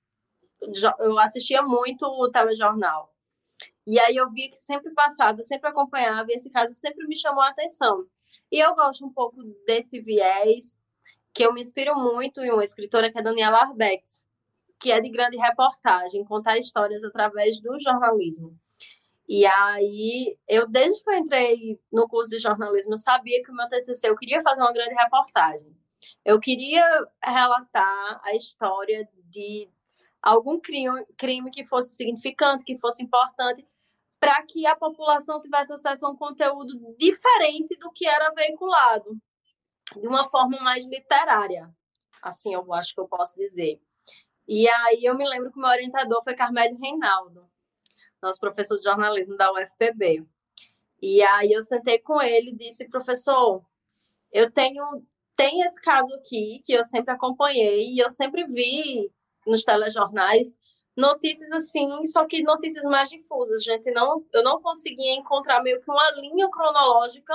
eu 1.00 1.20
assistia 1.20 1.62
muito 1.62 2.06
o 2.06 2.30
telejornal. 2.30 3.14
E 3.86 4.00
aí 4.00 4.16
eu 4.16 4.30
via 4.32 4.50
que 4.50 4.56
sempre 4.56 4.94
passava, 4.94 5.40
eu 5.40 5.44
sempre 5.44 5.70
acompanhava, 5.70 6.32
e 6.32 6.36
esse 6.36 6.50
caso 6.52 6.72
sempre 6.74 7.06
me 7.08 7.18
chamou 7.18 7.42
a 7.42 7.50
atenção. 7.50 8.06
E 8.52 8.60
eu 8.60 8.74
gosto 8.76 9.06
um 9.06 9.12
pouco 9.12 9.44
desse 9.66 10.00
viés, 10.00 10.78
que 11.34 11.44
eu 11.46 11.54
me 11.54 11.62
inspiro 11.62 11.96
muito 11.96 12.42
em 12.44 12.52
uma 12.52 12.64
escritora 12.64 13.12
que 13.12 13.20
é 13.20 13.22
Daniela 13.22 13.64
Arbex, 13.64 14.26
que 14.80 14.92
é 14.92 15.02
de 15.02 15.10
grande 15.10 15.38
reportagem, 15.38 16.24
contar 16.26 16.58
histórias 16.58 17.04
através 17.04 17.62
do 17.62 17.78
jornalismo. 17.80 18.58
E 19.28 19.46
aí, 19.46 20.38
eu 20.48 20.68
desde 20.68 21.04
que 21.04 21.10
eu 21.10 21.16
entrei 21.16 21.80
no 21.92 22.08
curso 22.08 22.32
de 22.32 22.40
jornalismo, 22.40 22.94
eu 22.94 22.98
sabia 22.98 23.42
que 23.42 23.52
o 23.52 23.56
meu 23.56 23.68
TCC, 23.68 24.10
eu 24.10 24.18
queria 24.18 24.42
fazer 24.42 24.62
uma 24.62 24.74
grande 24.74 24.94
reportagem. 24.94 25.76
Eu 26.26 26.40
queria 26.40 26.86
relatar 27.24 28.22
a 28.24 28.36
história 28.36 29.08
de 29.30 29.70
algum 30.24 30.58
crime, 30.58 31.06
crime 31.18 31.52
que 31.52 31.66
fosse 31.66 31.96
significante, 31.96 32.64
que 32.64 32.78
fosse 32.78 33.04
importante, 33.04 33.68
para 34.20 34.42
que 34.44 34.66
a 34.66 34.74
população 34.74 35.42
tivesse 35.42 35.74
acesso 35.74 36.06
a 36.06 36.10
um 36.10 36.16
conteúdo 36.16 36.96
diferente 36.98 37.76
do 37.78 37.92
que 37.92 38.08
era 38.08 38.32
veiculado, 38.32 39.18
de 40.00 40.08
uma 40.08 40.24
forma 40.24 40.58
mais 40.62 40.86
literária, 40.86 41.70
assim 42.22 42.54
eu 42.54 42.74
acho 42.74 42.94
que 42.94 43.02
eu 43.02 43.08
posso 43.08 43.38
dizer. 43.38 43.82
E 44.48 44.68
aí 44.70 45.04
eu 45.04 45.16
me 45.16 45.28
lembro 45.28 45.52
que 45.52 45.58
o 45.58 45.62
meu 45.62 45.70
orientador 45.70 46.24
foi 46.24 46.36
Carmelo 46.36 46.78
Reinaldo, 46.78 47.46
nosso 48.22 48.40
professor 48.40 48.78
de 48.78 48.84
jornalismo 48.84 49.36
da 49.36 49.52
UFPB. 49.52 50.26
E 51.02 51.22
aí 51.22 51.52
eu 51.52 51.62
sentei 51.62 52.00
com 52.00 52.22
ele 52.22 52.52
e 52.52 52.56
disse, 52.56 52.88
professor, 52.88 53.62
eu 54.32 54.50
tenho 54.50 55.06
tem 55.36 55.62
esse 55.62 55.82
caso 55.82 56.14
aqui 56.16 56.62
que 56.64 56.72
eu 56.72 56.84
sempre 56.84 57.12
acompanhei 57.12 57.88
e 57.88 58.00
eu 58.00 58.10
sempre 58.10 58.46
vi 58.46 59.12
nos 59.46 59.64
telejornais 59.64 60.58
notícias 60.96 61.52
assim, 61.52 62.06
só 62.06 62.26
que 62.26 62.44
notícias 62.44 62.86
mais 62.86 63.10
difusas. 63.10 63.64
Gente, 63.64 63.92
não, 63.92 64.26
eu 64.32 64.44
não 64.44 64.62
conseguia 64.62 65.14
encontrar 65.16 65.62
meio 65.62 65.82
que 65.82 65.90
uma 65.90 66.12
linha 66.12 66.50
cronológica 66.50 67.34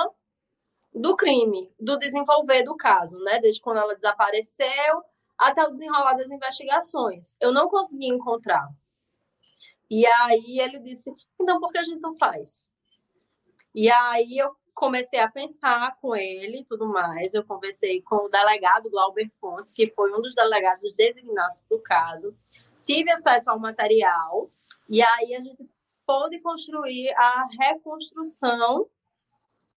do 0.94 1.16
crime, 1.16 1.72
do 1.78 1.98
desenvolver 1.98 2.62
do 2.62 2.76
caso, 2.76 3.18
né? 3.20 3.38
Desde 3.40 3.60
quando 3.60 3.78
ela 3.78 3.94
desapareceu 3.94 5.02
até 5.36 5.62
o 5.62 5.70
desenrolar 5.70 6.14
das 6.14 6.30
investigações. 6.30 7.36
Eu 7.40 7.52
não 7.52 7.68
conseguia 7.68 8.12
encontrar. 8.12 8.68
E 9.90 10.06
aí 10.06 10.60
ele 10.60 10.78
disse: 10.80 11.12
então 11.40 11.60
por 11.60 11.70
que 11.70 11.78
a 11.78 11.82
gente 11.82 12.00
não 12.00 12.16
faz? 12.16 12.68
E 13.74 13.90
aí 13.90 14.38
eu 14.38 14.54
comecei 14.78 15.18
a 15.18 15.30
pensar 15.30 15.98
com 16.00 16.14
ele 16.14 16.58
e 16.58 16.64
tudo 16.64 16.86
mais. 16.86 17.34
Eu 17.34 17.44
conversei 17.44 18.00
com 18.00 18.26
o 18.26 18.28
delegado 18.28 18.88
Glauber 18.88 19.28
Fontes, 19.40 19.74
que 19.74 19.90
foi 19.90 20.12
um 20.12 20.22
dos 20.22 20.34
delegados 20.34 20.94
designados 20.94 21.60
para 21.68 21.76
o 21.76 21.80
caso. 21.80 22.34
Tive 22.84 23.10
acesso 23.10 23.50
ao 23.50 23.58
material 23.58 24.50
e 24.88 25.02
aí 25.02 25.34
a 25.34 25.40
gente 25.40 25.68
pôde 26.06 26.40
construir 26.40 27.10
a 27.10 27.48
reconstrução 27.60 28.88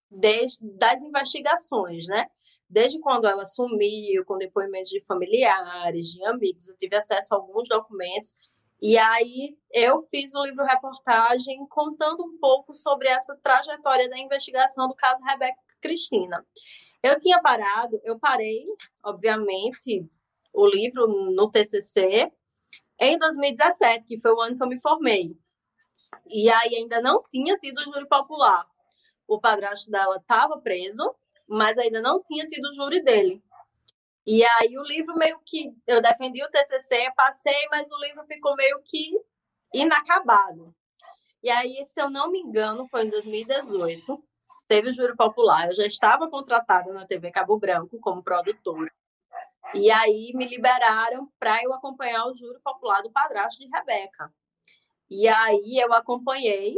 das 0.10 1.02
investigações, 1.04 2.06
né? 2.06 2.28
Desde 2.70 3.00
quando 3.00 3.28
ela 3.28 3.44
sumiu, 3.44 4.24
com 4.24 4.38
depoimentos 4.38 4.92
de 4.92 5.02
familiares, 5.02 6.08
de 6.08 6.24
amigos, 6.26 6.70
eu 6.70 6.78
tive 6.78 6.96
acesso 6.96 7.34
a 7.34 7.38
alguns 7.38 7.68
documentos 7.68 8.38
e 8.82 8.98
aí 8.98 9.56
eu 9.72 10.02
fiz 10.04 10.34
o 10.34 10.44
livro 10.44 10.66
reportagem 10.66 11.66
contando 11.68 12.24
um 12.24 12.38
pouco 12.40 12.74
sobre 12.74 13.08
essa 13.08 13.38
trajetória 13.44 14.10
da 14.10 14.18
investigação 14.18 14.88
do 14.88 14.96
caso 14.96 15.24
Rebeca 15.24 15.60
Cristina. 15.80 16.46
Eu 17.04 17.20
tinha 17.20 17.42
parado, 17.42 18.00
eu 18.04 18.18
parei, 18.20 18.64
obviamente, 19.04 20.08
o 20.54 20.66
livro 20.68 21.08
no 21.08 21.50
TCC 21.50 22.32
em 23.00 23.18
2017, 23.18 24.06
que 24.06 24.20
foi 24.20 24.32
o 24.32 24.42
ano 24.42 24.56
que 24.56 24.64
eu 24.64 24.68
me 24.68 24.80
formei. 24.80 25.36
E 26.28 26.50
aí 26.50 26.76
ainda 26.76 27.02
não 27.02 27.22
tinha 27.24 27.58
tido 27.58 27.82
júri 27.82 28.08
popular. 28.08 28.66
O 29.28 29.40
padrasto 29.40 29.90
dela 29.90 30.18
estava 30.18 30.60
preso, 30.60 31.16
mas 31.48 31.78
ainda 31.78 32.02
não 32.02 32.22
tinha 32.22 32.46
tido 32.46 32.74
júri 32.74 33.02
dele. 33.04 33.44
E 34.26 34.44
aí 34.44 34.78
o 34.78 34.84
livro 34.84 35.16
meio 35.16 35.40
que 35.46 35.74
eu 35.88 36.02
defendi 36.02 36.44
o 36.44 36.50
TCC, 36.50 37.12
passei, 37.16 37.68
mas 37.70 37.92
o 37.92 37.98
livro 38.00 38.24
ficou 38.26 38.56
meio 38.56 38.82
que 38.84 39.20
inacabado. 39.74 40.76
E 41.44 41.50
aí, 41.50 41.84
se 41.86 42.00
eu 42.00 42.10
não 42.10 42.30
me 42.30 42.40
engano, 42.40 42.86
foi 42.88 43.04
em 43.06 43.10
2018, 43.10 44.24
teve 44.68 44.90
o 44.90 44.94
júri 44.94 45.16
popular. 45.16 45.68
Eu 45.68 45.74
já 45.74 45.86
estava 45.86 46.30
contratada 46.30 46.94
na 46.94 47.06
TV 47.06 47.32
Cabo 47.32 47.58
Branco 47.58 48.00
como 48.00 48.24
produtora. 48.24 48.92
E 49.74 49.90
aí 49.90 50.32
me 50.36 50.48
liberaram 50.48 51.32
para 51.40 51.64
eu 51.64 51.74
acompanhar 51.74 52.28
o 52.28 52.36
júri 52.36 52.60
popular 52.62 53.02
do 53.02 53.12
padrasto 53.12 53.60
de 53.60 53.70
Rebeca. 53.70 54.32
E 55.10 55.28
aí 55.28 55.80
eu 55.80 55.94
acompanhei 55.94 56.78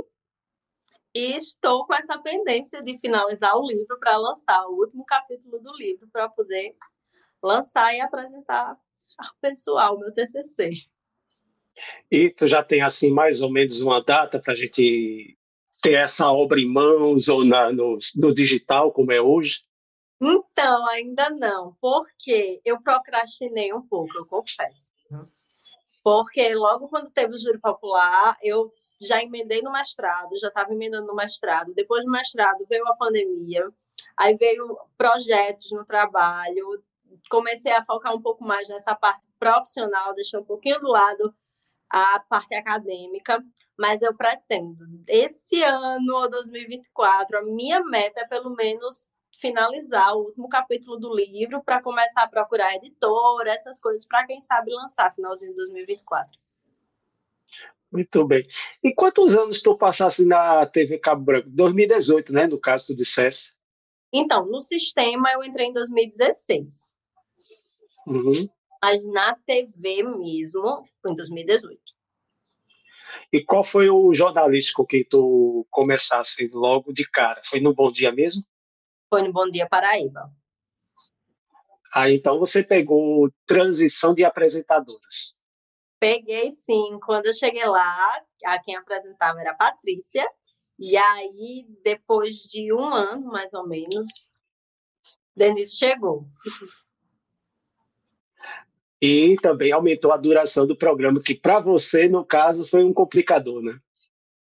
e 1.13 1.35
estou 1.37 1.85
com 1.85 1.93
essa 1.93 2.17
pendência 2.17 2.81
de 2.81 2.97
finalizar 2.99 3.55
o 3.57 3.67
livro 3.67 3.99
para 3.99 4.17
lançar 4.17 4.65
o 4.67 4.79
último 4.79 5.05
capítulo 5.05 5.59
do 5.59 5.75
livro 5.75 6.07
para 6.11 6.29
poder 6.29 6.75
lançar 7.43 7.93
e 7.93 8.01
apresentar 8.01 8.77
ao 9.17 9.35
pessoal 9.41 9.95
o 9.95 9.99
meu 9.99 10.13
TCC. 10.13 10.71
E 12.09 12.29
tu 12.29 12.47
já 12.47 12.63
tem 12.63 12.81
assim 12.81 13.11
mais 13.11 13.41
ou 13.41 13.51
menos 13.51 13.81
uma 13.81 14.01
data 14.01 14.39
para 14.39 14.53
a 14.53 14.55
gente 14.55 15.37
ter 15.81 15.95
essa 15.95 16.31
obra 16.31 16.59
em 16.59 16.71
mãos 16.71 17.27
ou 17.27 17.43
na, 17.43 17.71
no, 17.71 17.97
no 18.17 18.33
digital 18.33 18.91
como 18.91 19.11
é 19.11 19.21
hoje? 19.21 19.61
Então, 20.21 20.87
ainda 20.87 21.29
não, 21.31 21.75
porque 21.81 22.61
eu 22.63 22.81
procrastinei 22.81 23.73
um 23.73 23.85
pouco, 23.85 24.17
eu 24.17 24.25
confesso. 24.25 24.93
Porque 26.01 26.53
logo 26.55 26.87
quando 26.87 27.11
teve 27.11 27.35
o 27.35 27.39
júri 27.39 27.59
popular, 27.59 28.37
eu 28.41 28.71
já 29.01 29.21
emendei 29.21 29.61
no 29.61 29.71
mestrado, 29.71 30.37
já 30.37 30.47
estava 30.47 30.71
emendando 30.71 31.07
no 31.07 31.15
mestrado. 31.15 31.73
Depois 31.73 32.05
do 32.05 32.11
mestrado 32.11 32.65
veio 32.69 32.87
a 32.87 32.95
pandemia, 32.95 33.67
aí 34.15 34.37
veio 34.37 34.77
projetos 34.97 35.71
no 35.71 35.85
trabalho, 35.85 36.81
comecei 37.29 37.71
a 37.71 37.83
focar 37.83 38.13
um 38.13 38.21
pouco 38.21 38.43
mais 38.43 38.67
nessa 38.69 38.95
parte 38.95 39.27
profissional, 39.39 40.13
deixei 40.13 40.39
um 40.39 40.45
pouquinho 40.45 40.79
do 40.79 40.87
lado 40.87 41.33
a 41.89 42.19
parte 42.19 42.55
acadêmica, 42.55 43.43
mas 43.77 44.01
eu 44.01 44.15
pretendo, 44.15 44.83
esse 45.07 45.61
ano, 45.61 46.15
ou 46.15 46.29
2024, 46.29 47.37
a 47.37 47.41
minha 47.43 47.83
meta 47.83 48.21
é 48.21 48.27
pelo 48.27 48.49
menos 48.55 49.09
finalizar 49.39 50.15
o 50.15 50.25
último 50.25 50.47
capítulo 50.49 50.97
do 50.97 51.13
livro 51.13 51.63
para 51.63 51.81
começar 51.81 52.23
a 52.23 52.27
procurar 52.27 52.75
editora, 52.75 53.51
essas 53.51 53.79
coisas, 53.79 54.07
para 54.07 54.25
quem 54.25 54.39
sabe 54.41 54.73
lançar 54.73 55.13
finalzinho 55.13 55.51
de 55.51 55.57
2024. 55.57 56.39
Muito 57.91 58.25
bem. 58.25 58.47
E 58.83 58.91
quantos 58.91 59.35
anos 59.35 59.61
tu 59.61 59.77
passasse 59.77 60.25
na 60.25 60.65
TV 60.65 60.97
Cabo 60.97 61.23
Branco? 61.23 61.49
2018, 61.51 62.33
né? 62.33 62.47
No 62.47 62.59
caso, 62.59 62.87
tu 62.87 62.95
dissesse. 62.95 63.51
Então, 64.11 64.47
no 64.47 64.61
sistema 64.61 65.31
eu 65.31 65.43
entrei 65.43 65.67
em 65.67 65.73
2016. 65.73 66.92
Uhum. 68.07 68.49
Mas 68.81 69.05
na 69.05 69.35
TV 69.45 70.03
mesmo, 70.03 70.83
foi 71.01 71.11
em 71.11 71.15
2018. 71.15 71.81
E 73.31 73.43
qual 73.43 73.63
foi 73.63 73.89
o 73.89 74.13
jornalístico 74.13 74.85
que 74.85 75.05
tu 75.05 75.65
começasse 75.71 76.47
logo 76.53 76.91
de 76.91 77.09
cara? 77.09 77.41
Foi 77.45 77.59
no 77.59 77.73
Bom 77.73 77.91
Dia 77.91 78.11
mesmo? 78.11 78.43
Foi 79.09 79.23
no 79.23 79.31
Bom 79.31 79.49
Dia 79.49 79.67
Paraíba. 79.67 80.31
Ah, 81.93 82.09
então 82.09 82.39
você 82.39 82.63
pegou 82.63 83.31
transição 83.45 84.13
de 84.13 84.23
apresentadoras. 84.23 85.39
Peguei 85.99 86.51
sim. 86.51 86.99
Quando 87.05 87.27
eu 87.27 87.33
cheguei 87.33 87.65
lá, 87.65 88.21
a 88.45 88.59
quem 88.59 88.75
apresentava 88.75 89.39
era 89.39 89.51
a 89.51 89.55
Patrícia. 89.55 90.25
E 90.77 90.97
aí, 90.97 91.65
depois 91.83 92.35
de 92.35 92.73
um 92.73 92.83
ano, 92.83 93.27
mais 93.27 93.53
ou 93.53 93.67
menos, 93.67 94.11
Denise 95.35 95.77
chegou. 95.77 96.25
E 99.05 99.35
também 99.41 99.69
aumentou 99.73 100.13
a 100.13 100.17
duração 100.17 100.65
do 100.65 100.77
programa, 100.77 101.21
que 101.21 101.35
para 101.35 101.59
você, 101.59 102.07
no 102.07 102.23
caso, 102.23 102.65
foi 102.65 102.85
um 102.85 102.93
complicador, 102.93 103.61
né? 103.61 103.77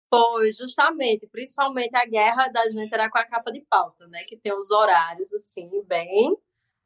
Foi, 0.08 0.50
justamente, 0.50 1.26
principalmente 1.26 1.94
a 1.94 2.06
guerra 2.06 2.48
da 2.48 2.62
gente 2.70 2.90
era 2.90 3.10
com 3.10 3.18
a 3.18 3.26
capa 3.26 3.52
de 3.52 3.60
pauta, 3.68 4.06
né? 4.06 4.24
Que 4.24 4.34
tem 4.34 4.54
os 4.54 4.70
horários, 4.70 5.30
assim, 5.34 5.68
bem 5.84 6.34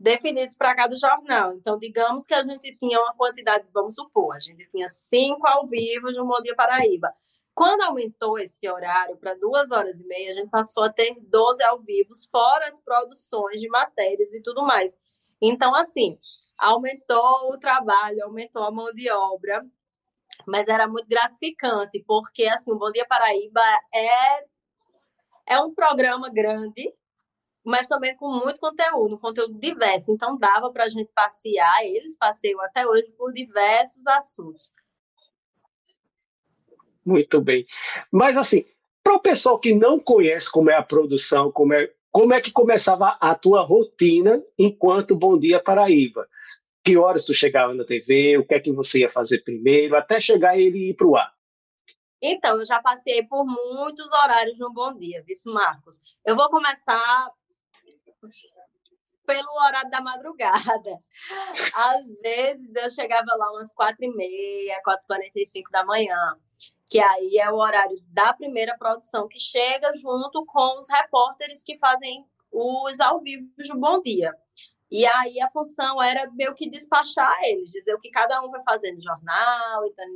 definidos 0.00 0.56
para 0.56 0.74
cada 0.74 0.96
jornal. 0.96 1.52
Então, 1.52 1.78
digamos 1.78 2.26
que 2.26 2.34
a 2.34 2.42
gente 2.42 2.76
tinha 2.76 2.98
uma 2.98 3.14
quantidade, 3.14 3.64
vamos 3.72 3.94
supor, 3.94 4.34
a 4.34 4.40
gente 4.40 4.68
tinha 4.68 4.88
cinco 4.88 5.46
ao 5.46 5.64
vivo 5.64 6.12
de 6.12 6.20
um 6.20 6.26
Bom 6.26 6.42
Dia 6.42 6.56
Paraíba. 6.56 7.14
Quando 7.54 7.82
aumentou 7.82 8.36
esse 8.36 8.68
horário 8.68 9.16
para 9.16 9.34
duas 9.34 9.70
horas 9.70 10.00
e 10.00 10.06
meia, 10.08 10.30
a 10.30 10.34
gente 10.34 10.50
passou 10.50 10.82
a 10.82 10.92
ter 10.92 11.14
12 11.20 11.62
ao 11.62 11.78
vivo, 11.78 12.10
fora 12.32 12.66
as 12.66 12.82
produções 12.82 13.60
de 13.60 13.68
matérias 13.68 14.34
e 14.34 14.42
tudo 14.42 14.64
mais. 14.64 14.98
Então, 15.40 15.72
assim, 15.74 16.18
aumentou 16.60 17.52
o 17.52 17.58
trabalho, 17.58 18.24
aumentou 18.24 18.62
a 18.62 18.70
mão 18.70 18.92
de 18.92 19.10
obra, 19.10 19.64
mas 20.46 20.68
era 20.68 20.86
muito 20.86 21.08
gratificante, 21.08 22.04
porque, 22.06 22.44
assim, 22.44 22.70
o 22.70 22.78
Bom 22.78 22.92
Dia 22.92 23.06
Paraíba 23.06 23.60
é, 23.92 24.44
é 25.46 25.60
um 25.60 25.74
programa 25.74 26.30
grande, 26.30 26.92
mas 27.64 27.88
também 27.88 28.16
com 28.16 28.28
muito 28.28 28.60
conteúdo, 28.60 29.18
conteúdo 29.18 29.58
diverso. 29.58 30.12
Então, 30.12 30.38
dava 30.38 30.70
para 30.70 30.84
a 30.84 30.88
gente 30.88 31.10
passear, 31.14 31.84
eles 31.84 32.16
passeiam 32.16 32.60
até 32.60 32.86
hoje 32.86 33.10
por 33.16 33.32
diversos 33.32 34.06
assuntos. 34.06 34.72
Muito 37.04 37.40
bem. 37.40 37.66
Mas, 38.10 38.36
assim, 38.36 38.64
para 39.02 39.14
o 39.14 39.20
pessoal 39.20 39.58
que 39.58 39.74
não 39.74 39.98
conhece 39.98 40.50
como 40.50 40.70
é 40.70 40.74
a 40.74 40.82
produção, 40.82 41.50
como 41.50 41.72
é 41.72 41.90
como 42.12 42.34
é 42.34 42.40
que 42.40 42.50
começava 42.50 43.16
a 43.20 43.34
tua 43.36 43.62
rotina 43.62 44.42
enquanto 44.58 45.16
Bom 45.16 45.38
Dia 45.38 45.62
Paraíba? 45.62 46.28
Que 46.84 46.96
horas 46.96 47.26
tu 47.26 47.34
chegava 47.34 47.74
na 47.74 47.84
TV? 47.84 48.38
O 48.38 48.46
que 48.46 48.54
é 48.54 48.60
que 48.60 48.72
você 48.72 49.00
ia 49.00 49.10
fazer 49.10 49.40
primeiro? 49.42 49.96
Até 49.96 50.20
chegar 50.20 50.58
ele 50.58 50.90
ir 50.90 50.94
para 50.94 51.06
o 51.06 51.16
ar. 51.16 51.32
Então, 52.22 52.58
eu 52.58 52.66
já 52.66 52.80
passei 52.80 53.22
por 53.24 53.44
muitos 53.44 54.10
horários 54.12 54.58
no 54.58 54.72
Bom 54.72 54.94
Dia, 54.96 55.22
Vice 55.22 55.50
Marcos. 55.50 56.02
Eu 56.24 56.36
vou 56.36 56.50
começar 56.50 57.30
pelo 59.26 59.48
horário 59.64 59.90
da 59.90 60.00
madrugada. 60.00 61.00
Às 61.74 62.08
vezes 62.20 62.74
eu 62.74 62.90
chegava 62.90 63.26
lá 63.36 63.52
umas 63.52 63.72
quatro 63.72 64.04
e 64.04 64.14
meia, 64.14 64.80
quatro 64.82 65.06
quarenta 65.06 65.38
e 65.38 65.46
cinco 65.46 65.70
da 65.70 65.84
manhã, 65.84 66.36
que 66.90 66.98
aí 66.98 67.38
é 67.38 67.50
o 67.50 67.56
horário 67.56 67.94
da 68.08 68.34
primeira 68.34 68.76
produção 68.76 69.28
que 69.28 69.38
chega 69.38 69.92
junto 69.94 70.44
com 70.44 70.78
os 70.78 70.88
repórteres 70.90 71.62
que 71.64 71.78
fazem 71.78 72.26
os 72.50 72.98
ao 72.98 73.20
vivo 73.20 73.48
do 73.56 73.78
Bom 73.78 74.00
Dia. 74.00 74.34
E 74.90 75.06
aí 75.06 75.40
a 75.40 75.48
função 75.48 76.02
era 76.02 76.28
meio 76.32 76.54
que 76.54 76.68
despachar 76.68 77.38
eles, 77.44 77.70
dizer 77.70 77.94
o 77.94 78.00
que 78.00 78.10
cada 78.10 78.42
um 78.42 78.50
vai 78.50 78.62
fazer 78.64 78.92
no 78.92 79.00
jornal 79.00 79.86
e 79.86 79.92
tal. 79.92 80.06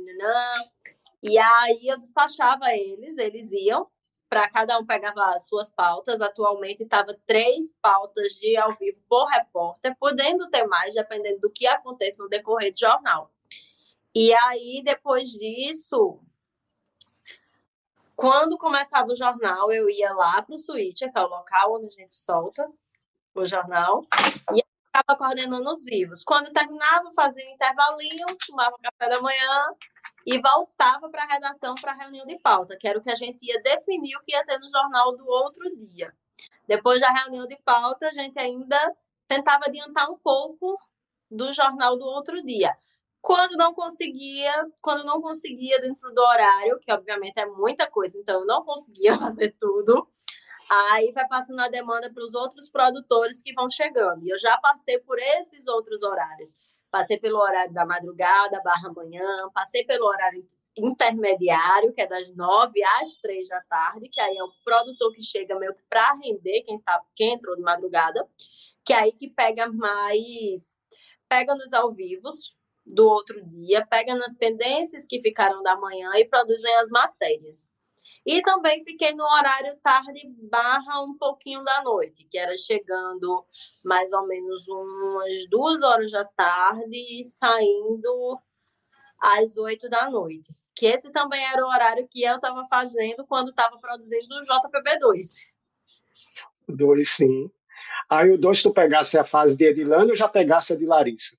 E 1.23 1.37
aí 1.37 1.87
eu 1.87 1.97
despachava 1.97 2.71
eles, 2.73 3.17
eles 3.17 3.51
iam, 3.53 3.87
para 4.27 4.49
cada 4.49 4.77
um 4.77 4.85
pegava 4.85 5.23
as 5.33 5.47
suas 5.47 5.71
pautas. 5.71 6.19
Atualmente 6.19 6.83
estava 6.83 7.17
três 7.25 7.77
pautas 7.81 8.33
de 8.33 8.57
ao 8.57 8.69
vivo 8.71 8.99
por 9.07 9.25
repórter, 9.27 9.95
podendo 9.97 10.49
ter 10.49 10.67
mais, 10.67 10.93
dependendo 10.93 11.39
do 11.39 11.51
que 11.51 11.65
acontece 11.65 12.19
no 12.19 12.27
decorrer 12.27 12.71
do 12.71 12.79
jornal. 12.79 13.31
E 14.13 14.33
aí, 14.33 14.81
depois 14.83 15.29
disso, 15.29 16.19
quando 18.15 18.57
começava 18.57 19.07
o 19.07 19.15
jornal, 19.15 19.71
eu 19.71 19.89
ia 19.89 20.13
lá 20.13 20.41
para 20.41 20.55
o 20.55 20.59
Switch, 20.59 20.99
que 20.99 21.17
é 21.17 21.21
o 21.21 21.27
local 21.27 21.75
onde 21.75 21.87
a 21.87 21.89
gente 21.89 22.15
solta 22.15 22.69
o 23.33 23.45
jornal, 23.45 24.01
e 24.53 24.63
ficava 24.95 25.17
coordenando 25.17 25.69
os 25.69 25.83
vivos. 25.83 26.23
Quando 26.23 26.51
terminava, 26.51 27.11
fazia 27.13 27.45
um 27.45 27.53
intervalinho, 27.53 28.25
tomava 28.47 28.77
café 28.81 29.13
da 29.13 29.21
manhã 29.21 29.65
e 30.25 30.39
voltava 30.39 31.09
para 31.09 31.23
a 31.23 31.27
redação 31.27 31.75
para 31.75 31.91
a 31.91 31.95
reunião 31.95 32.25
de 32.25 32.39
pauta, 32.39 32.77
que 32.79 32.87
era 32.87 32.97
o 32.97 33.01
que 33.01 33.11
a 33.11 33.15
gente 33.15 33.45
ia 33.45 33.61
definir 33.61 34.15
o 34.15 34.21
que 34.21 34.31
ia 34.31 34.45
ter 34.45 34.57
no 34.57 34.69
jornal 34.69 35.15
do 35.15 35.27
outro 35.27 35.75
dia. 35.75 36.13
Depois 36.67 37.01
da 37.01 37.11
reunião 37.11 37.45
de 37.45 37.57
pauta, 37.57 38.07
a 38.07 38.11
gente 38.11 38.39
ainda 38.39 38.95
tentava 39.27 39.65
adiantar 39.67 40.09
um 40.09 40.17
pouco 40.17 40.79
do 41.29 41.51
jornal 41.51 41.97
do 41.97 42.05
outro 42.05 42.41
dia. 42.43 42.75
Quando 43.21 43.57
não 43.57 43.73
conseguia, 43.73 44.53
quando 44.81 45.03
não 45.03 45.19
conseguia 45.19 45.81
dentro 45.81 46.13
do 46.13 46.21
horário, 46.21 46.79
que 46.79 46.91
obviamente 46.91 47.37
é 47.39 47.45
muita 47.45 47.89
coisa, 47.89 48.19
então 48.19 48.41
eu 48.41 48.45
não 48.45 48.63
conseguia 48.63 49.17
fazer 49.17 49.55
tudo, 49.59 50.07
Aí 50.69 51.11
vai 51.11 51.27
passando 51.27 51.59
a 51.59 51.69
demanda 51.69 52.11
para 52.11 52.23
os 52.23 52.33
outros 52.33 52.69
produtores 52.69 53.43
que 53.43 53.53
vão 53.53 53.69
chegando. 53.69 54.25
E 54.25 54.29
eu 54.29 54.39
já 54.39 54.57
passei 54.57 54.99
por 54.99 55.19
esses 55.19 55.67
outros 55.67 56.01
horários. 56.01 56.57
Passei 56.89 57.19
pelo 57.19 57.39
horário 57.39 57.73
da 57.73 57.85
madrugada, 57.85 58.61
barra 58.63 58.91
manhã, 58.93 59.49
passei 59.53 59.83
pelo 59.83 60.05
horário 60.05 60.45
intermediário, 60.77 61.93
que 61.93 62.01
é 62.01 62.07
das 62.07 62.33
nove 62.35 62.83
às 63.01 63.15
três 63.17 63.47
da 63.47 63.61
tarde, 63.61 64.09
que 64.09 64.19
aí 64.19 64.37
é 64.37 64.43
o 64.43 64.51
produtor 64.63 65.11
que 65.11 65.21
chega 65.21 65.57
meio 65.57 65.73
que 65.73 65.83
para 65.89 66.13
render 66.15 66.61
quem, 66.63 66.79
tá, 66.79 67.01
quem 67.15 67.33
entrou 67.33 67.55
de 67.55 67.61
madrugada, 67.61 68.27
que 68.83 68.93
é 68.93 68.97
aí 68.97 69.11
que 69.13 69.29
pega 69.29 69.71
mais, 69.71 70.75
pega 71.29 71.55
nos 71.55 71.73
ao 71.73 71.93
vivos 71.93 72.55
do 72.85 73.07
outro 73.07 73.43
dia, 73.45 73.85
pega 73.85 74.15
nas 74.15 74.37
pendências 74.37 75.07
que 75.07 75.19
ficaram 75.19 75.63
da 75.63 75.75
manhã 75.75 76.11
e 76.15 76.25
produzem 76.25 76.73
as 76.75 76.89
matérias. 76.89 77.69
E 78.25 78.41
também 78.41 78.83
fiquei 78.83 79.13
no 79.13 79.23
horário 79.23 79.77
tarde 79.83 80.27
barra 80.49 81.03
um 81.03 81.15
pouquinho 81.15 81.63
da 81.63 81.83
noite, 81.83 82.25
que 82.29 82.39
era 82.39 82.57
chegando 82.57 83.45
mais 83.83 84.11
ou 84.11 84.25
menos 84.25 84.67
umas 84.67 85.47
duas 85.49 85.83
horas 85.83 86.11
da 86.11 86.25
tarde 86.25 87.19
e 87.19 87.23
saindo 87.23 88.39
às 89.19 89.57
oito 89.57 89.87
da 89.89 90.09
noite. 90.09 90.51
Que 90.75 90.87
esse 90.87 91.11
também 91.11 91.43
era 91.45 91.63
o 91.63 91.69
horário 91.69 92.07
que 92.09 92.23
eu 92.23 92.35
estava 92.35 92.65
fazendo 92.65 93.25
quando 93.27 93.49
estava 93.49 93.77
produzindo 93.77 94.35
o 94.35 94.41
JPB2. 94.41 95.47
Dois, 96.67 97.09
sim. 97.09 97.51
Aí 98.09 98.31
o 98.31 98.37
dois 98.37 98.61
tu 98.61 98.73
pegasse 98.73 99.19
a 99.19 99.23
fase 99.23 99.55
de 99.55 99.65
Edilane 99.65 100.09
ou 100.09 100.15
já 100.15 100.27
pegasse 100.27 100.73
a 100.73 100.75
de 100.75 100.85
Larissa? 100.85 101.37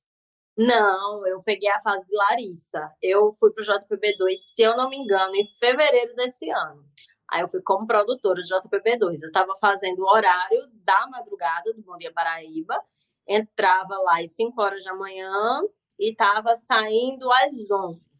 Não, 0.56 1.26
eu 1.26 1.42
peguei 1.42 1.68
a 1.70 1.80
fase 1.80 2.06
de 2.06 2.16
Larissa. 2.16 2.90
Eu 3.02 3.34
fui 3.38 3.52
para 3.52 3.62
o 3.62 3.66
JPB2, 3.66 4.36
se 4.36 4.62
eu 4.62 4.74
não 4.76 4.88
me 4.88 4.96
engano, 4.96 5.34
em 5.36 5.44
fevereiro 5.58 6.14
desse 6.14 6.50
ano. 6.50 6.82
Aí 7.30 7.42
eu 7.42 7.48
fui 7.48 7.60
como 7.62 7.86
produtora 7.86 8.40
do 8.40 8.48
JPB2. 8.48 9.22
Eu 9.22 9.26
estava 9.26 9.52
fazendo 9.60 10.00
o 10.00 10.08
horário 10.08 10.66
da 10.84 11.06
madrugada 11.08 11.74
do 11.74 11.82
Bom 11.82 11.96
Dia 11.98 12.12
Paraíba, 12.12 12.80
entrava 13.28 13.98
lá 13.98 14.20
às 14.22 14.34
5 14.34 14.60
horas 14.62 14.84
da 14.84 14.94
manhã 14.94 15.60
e 15.98 16.12
estava 16.12 16.54
saindo 16.56 17.30
às 17.32 17.70
11. 17.70 18.10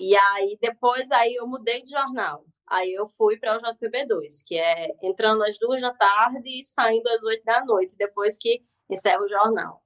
E 0.00 0.16
aí 0.16 0.58
depois 0.60 1.10
aí 1.12 1.34
eu 1.34 1.46
mudei 1.46 1.82
de 1.82 1.90
jornal. 1.90 2.44
Aí 2.66 2.92
eu 2.94 3.06
fui 3.06 3.36
para 3.38 3.56
o 3.56 3.58
JPB2, 3.58 4.42
que 4.46 4.56
é 4.56 4.88
entrando 5.02 5.42
às 5.44 5.58
duas 5.58 5.82
da 5.82 5.92
tarde 5.92 6.48
e 6.48 6.64
saindo 6.64 7.06
às 7.08 7.22
8 7.22 7.44
da 7.44 7.64
noite, 7.64 7.96
depois 7.98 8.38
que 8.38 8.62
encerra 8.88 9.22
o 9.22 9.28
jornal. 9.28 9.83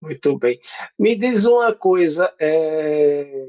Muito 0.00 0.38
bem. 0.38 0.58
Me 0.98 1.16
diz 1.16 1.44
uma 1.44 1.74
coisa, 1.74 2.32
é... 2.38 3.46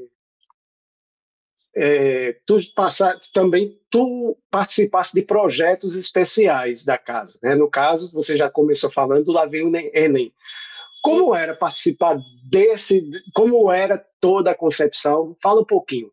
É, 1.74 2.34
tu 2.44 2.60
passaste 2.74 3.32
também 3.32 3.80
tu 3.90 4.36
participaste 4.50 5.14
de 5.14 5.22
projetos 5.22 5.96
especiais 5.96 6.84
da 6.84 6.98
casa, 6.98 7.38
né? 7.42 7.54
No 7.54 7.70
caso, 7.70 8.12
você 8.12 8.36
já 8.36 8.50
começou 8.50 8.90
falando 8.90 9.32
lá 9.32 9.46
vem 9.46 9.66
o 9.66 9.72
Enem. 9.74 10.34
Como 11.02 11.34
era 11.34 11.56
participar 11.56 12.16
desse? 12.48 13.02
Como 13.34 13.72
era 13.72 13.98
toda 14.20 14.50
a 14.50 14.56
concepção? 14.56 15.36
Fala 15.42 15.62
um 15.62 15.64
pouquinho. 15.64 16.12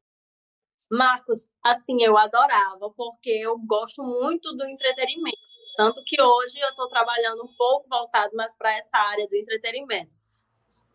Marcos, 0.91 1.47
assim, 1.63 2.03
eu 2.03 2.17
adorava, 2.17 2.89
porque 2.95 3.29
eu 3.29 3.57
gosto 3.59 4.03
muito 4.03 4.55
do 4.55 4.65
entretenimento. 4.65 5.37
Tanto 5.77 6.01
que 6.03 6.21
hoje 6.21 6.59
eu 6.59 6.69
estou 6.69 6.89
trabalhando 6.89 7.43
um 7.43 7.55
pouco 7.55 7.87
voltado 7.87 8.35
mais 8.35 8.57
para 8.57 8.75
essa 8.75 8.97
área 8.97 9.27
do 9.27 9.35
entretenimento. 9.35 10.18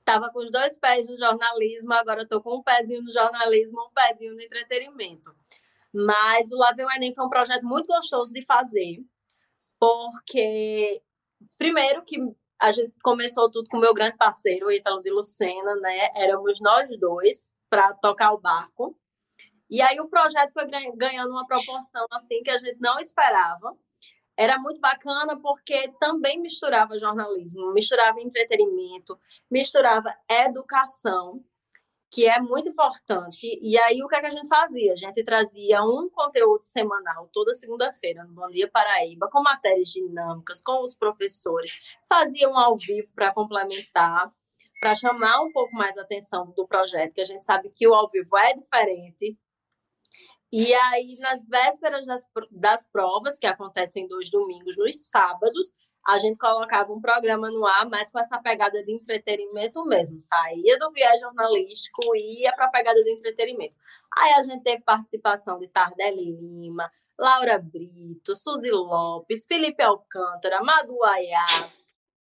Estava 0.06 0.30
com 0.30 0.40
os 0.40 0.50
dois 0.50 0.78
pés 0.78 1.08
no 1.08 1.16
jornalismo, 1.16 1.94
agora 1.94 2.24
estou 2.24 2.42
com 2.42 2.58
um 2.58 2.62
pezinho 2.62 3.02
no 3.02 3.10
jornalismo, 3.10 3.86
um 3.86 3.92
pezinho 3.94 4.34
no 4.34 4.42
entretenimento. 4.42 5.34
Mas 5.94 6.52
o 6.52 6.58
Laveu 6.58 6.86
Enem 6.90 7.14
foi 7.14 7.24
um 7.24 7.30
projeto 7.30 7.62
muito 7.64 7.86
gostoso 7.86 8.34
de 8.34 8.44
fazer, 8.44 8.98
porque, 9.80 11.02
primeiro, 11.56 12.04
que 12.04 12.18
a 12.60 12.70
gente 12.70 12.92
começou 13.02 13.50
tudo 13.50 13.66
com 13.70 13.78
o 13.78 13.80
meu 13.80 13.94
grande 13.94 14.16
parceiro, 14.18 14.66
o 14.66 14.72
Ítalo 14.72 15.00
de 15.02 15.10
Lucena, 15.10 15.74
né? 15.76 16.10
Éramos 16.14 16.60
nós 16.60 16.86
dois 17.00 17.50
para 17.70 17.94
tocar 17.94 18.32
o 18.34 18.40
barco. 18.40 18.98
E 19.70 19.80
aí 19.80 19.98
o 20.00 20.08
projeto 20.08 20.52
foi 20.52 20.66
ganhando 20.96 21.30
uma 21.30 21.46
proporção 21.46 22.06
assim 22.12 22.42
que 22.42 22.50
a 22.50 22.58
gente 22.58 22.78
não 22.78 22.98
esperava 22.98 23.74
era 24.36 24.58
muito 24.58 24.80
bacana 24.80 25.38
porque 25.40 25.92
também 26.00 26.40
misturava 26.40 26.98
jornalismo, 26.98 27.72
misturava 27.72 28.20
entretenimento, 28.20 29.18
misturava 29.50 30.14
educação, 30.28 31.44
que 32.10 32.28
é 32.28 32.40
muito 32.40 32.68
importante. 32.68 33.58
E 33.60 33.78
aí 33.78 34.02
o 34.02 34.08
que, 34.08 34.16
é 34.16 34.20
que 34.20 34.26
a 34.26 34.30
gente 34.30 34.48
fazia? 34.48 34.92
A 34.92 34.96
gente 34.96 35.24
trazia 35.24 35.82
um 35.82 36.08
conteúdo 36.10 36.62
semanal 36.62 37.28
toda 37.32 37.54
segunda-feira 37.54 38.24
no 38.24 38.32
Bom 38.32 38.48
Dia 38.50 38.70
Paraíba, 38.70 39.28
com 39.30 39.42
matérias 39.42 39.88
dinâmicas, 39.88 40.62
com 40.62 40.82
os 40.82 40.94
professores, 40.94 41.72
fazia 42.08 42.48
um 42.48 42.56
ao 42.56 42.76
vivo 42.76 43.10
para 43.14 43.32
complementar, 43.32 44.32
para 44.80 44.94
chamar 44.94 45.40
um 45.42 45.52
pouco 45.52 45.74
mais 45.74 45.96
a 45.96 46.02
atenção 46.02 46.52
do 46.56 46.66
projeto, 46.66 47.14
que 47.14 47.20
a 47.20 47.24
gente 47.24 47.44
sabe 47.44 47.70
que 47.70 47.86
o 47.88 47.94
ao 47.94 48.08
vivo 48.08 48.36
é 48.36 48.54
diferente 48.54 49.36
e 50.56 50.72
aí, 50.72 51.16
nas 51.18 51.48
vésperas 51.48 52.06
das, 52.06 52.30
das 52.52 52.88
provas, 52.88 53.40
que 53.40 53.46
acontecem 53.46 54.06
dois 54.06 54.30
domingos, 54.30 54.76
nos 54.76 55.08
sábados, 55.08 55.74
a 56.06 56.16
gente 56.16 56.38
colocava 56.38 56.92
um 56.92 57.00
programa 57.00 57.50
no 57.50 57.66
ar, 57.66 57.90
mais 57.90 58.12
com 58.12 58.20
essa 58.20 58.38
pegada 58.38 58.80
de 58.84 58.92
entretenimento 58.92 59.84
mesmo. 59.84 60.20
Saía 60.20 60.78
do 60.78 60.92
viés 60.92 61.20
jornalístico 61.20 62.14
e 62.14 62.42
ia 62.42 62.54
para 62.54 62.66
a 62.66 62.70
pegada 62.70 63.00
de 63.00 63.10
entretenimento. 63.10 63.76
Aí 64.16 64.34
a 64.34 64.42
gente 64.42 64.62
teve 64.62 64.80
participação 64.84 65.58
de 65.58 65.66
Tardelli 65.66 66.30
Lima, 66.30 66.88
Laura 67.18 67.58
Brito, 67.58 68.36
Suzy 68.36 68.70
Lopes, 68.70 69.46
Felipe 69.46 69.82
Alcântara, 69.82 70.62
Madu 70.62 71.02
Ayá, 71.02 71.68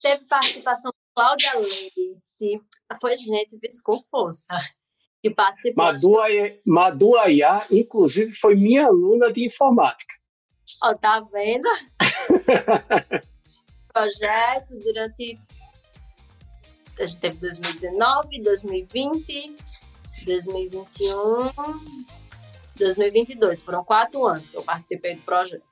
teve 0.02 0.26
participação 0.26 0.90
de 0.90 1.14
Cláudia 1.14 1.60
Leite. 1.60 2.66
Foi 3.00 3.16
gente, 3.18 3.60
vice 3.60 3.84
com 3.84 4.02
força 4.10 4.58
que 5.26 5.34
participou. 5.34 5.86
Madu, 5.86 6.18
Madu 6.66 7.14
inclusive, 7.72 8.32
foi 8.34 8.56
minha 8.56 8.86
aluna 8.86 9.34
de 9.34 9.46
informática. 9.46 10.14
Ó, 10.84 10.94
tá 10.94 11.20
vendo? 11.34 11.68
Projeto 13.92 14.80
durante. 14.80 15.40
A 17.00 17.06
gente 17.06 17.20
teve 17.20 17.38
2019, 17.38 18.42
2020, 18.42 19.58
2021, 20.26 21.52
2022. 22.76 23.64
Foram 23.64 23.84
quatro 23.84 24.26
anos 24.26 24.52
que 24.52 24.58
eu 24.58 24.64
participei 24.64 25.16
do 25.16 25.22
projeto. 25.24 25.64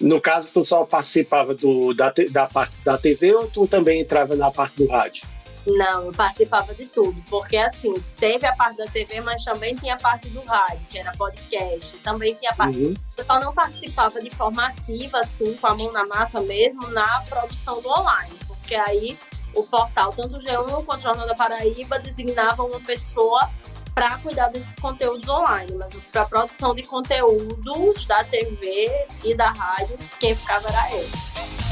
No 0.00 0.20
caso, 0.20 0.52
tu 0.52 0.64
só 0.64 0.84
participava 0.84 1.54
do, 1.54 1.94
da, 1.94 2.12
da 2.30 2.46
parte 2.46 2.74
da 2.84 2.98
TV 2.98 3.34
ou 3.34 3.48
tu 3.48 3.66
também 3.66 4.00
entrava 4.00 4.34
na 4.34 4.50
parte 4.50 4.76
do 4.76 4.86
rádio? 4.88 5.35
Não, 5.66 6.04
eu 6.04 6.12
participava 6.12 6.74
de 6.74 6.86
tudo, 6.86 7.20
porque 7.28 7.56
assim, 7.56 7.92
teve 8.16 8.46
a 8.46 8.54
parte 8.54 8.76
da 8.76 8.86
TV, 8.86 9.20
mas 9.20 9.44
também 9.44 9.74
tinha 9.74 9.94
a 9.94 9.98
parte 9.98 10.28
do 10.28 10.40
rádio, 10.42 10.86
que 10.88 10.98
era 10.98 11.10
podcast, 11.12 11.96
também 11.98 12.34
tinha 12.34 12.52
a 12.52 12.54
parte. 12.54 12.78
Uhum. 12.78 12.94
Eu 13.16 13.24
só 13.24 13.40
não 13.40 13.52
participava 13.52 14.20
de 14.20 14.30
forma 14.30 14.64
ativa, 14.66 15.18
assim, 15.18 15.54
com 15.54 15.66
a 15.66 15.74
mão 15.74 15.90
na 15.90 16.06
massa 16.06 16.40
mesmo, 16.40 16.88
na 16.90 17.20
produção 17.28 17.82
do 17.82 17.88
online, 17.88 18.34
porque 18.46 18.76
aí 18.76 19.18
o 19.54 19.64
portal, 19.64 20.12
tanto 20.12 20.36
o 20.36 20.40
G1 20.40 20.84
quanto 20.84 21.00
o 21.00 21.02
Jornal 21.02 21.26
da 21.26 21.34
Paraíba, 21.34 21.98
designavam 21.98 22.66
uma 22.68 22.80
pessoa 22.80 23.50
para 23.94 24.18
cuidar 24.18 24.48
desses 24.48 24.78
conteúdos 24.78 25.26
online, 25.26 25.72
mas 25.74 25.94
para 26.12 26.22
a 26.22 26.26
produção 26.26 26.74
de 26.74 26.82
conteúdos 26.82 28.04
da 28.04 28.22
TV 28.22 29.06
e 29.24 29.34
da 29.34 29.50
rádio, 29.50 29.98
quem 30.20 30.34
ficava 30.34 30.68
era 30.68 30.96
eu. 30.96 31.65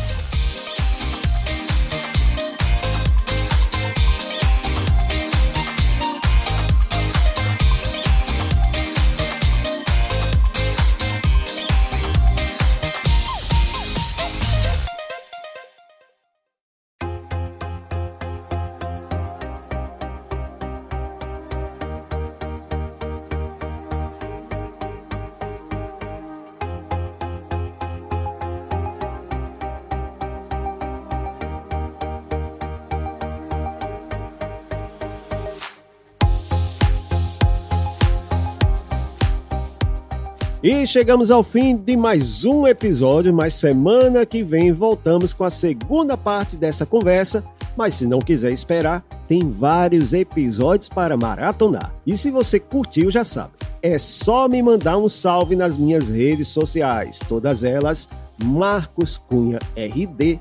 E 40.65 40.87
chegamos 40.87 41.31
ao 41.31 41.45
fim 41.45 41.77
de 41.77 41.95
mais 41.95 42.43
um 42.43 42.67
episódio, 42.67 43.35
mas 43.35 43.53
semana 43.53 44.25
que 44.25 44.43
vem 44.43 44.73
voltamos 44.73 45.35
com 45.35 45.45
a 45.45 45.51
segunda 45.51 46.17
parte 46.17 46.57
dessa 46.57 46.87
conversa. 46.87 47.45
Mas 47.77 47.93
se 47.93 48.07
não 48.07 48.19
quiser 48.19 48.51
esperar, 48.51 49.05
tem 49.27 49.47
vários 49.47 50.15
episódios 50.15 50.89
para 50.89 51.19
maratonar. 51.19 51.93
E 52.07 52.17
se 52.17 52.31
você 52.31 52.59
curtiu, 52.59 53.11
já 53.11 53.23
sabe, 53.23 53.53
é 53.83 53.99
só 53.99 54.49
me 54.49 54.63
mandar 54.63 54.97
um 54.97 55.07
salve 55.07 55.55
nas 55.55 55.77
minhas 55.77 56.09
redes 56.09 56.49
sociais, 56.49 57.21
todas 57.29 57.63
elas 57.63 58.09
Marcos 58.43 59.19
Cunha 59.19 59.59
RD. 59.77 60.41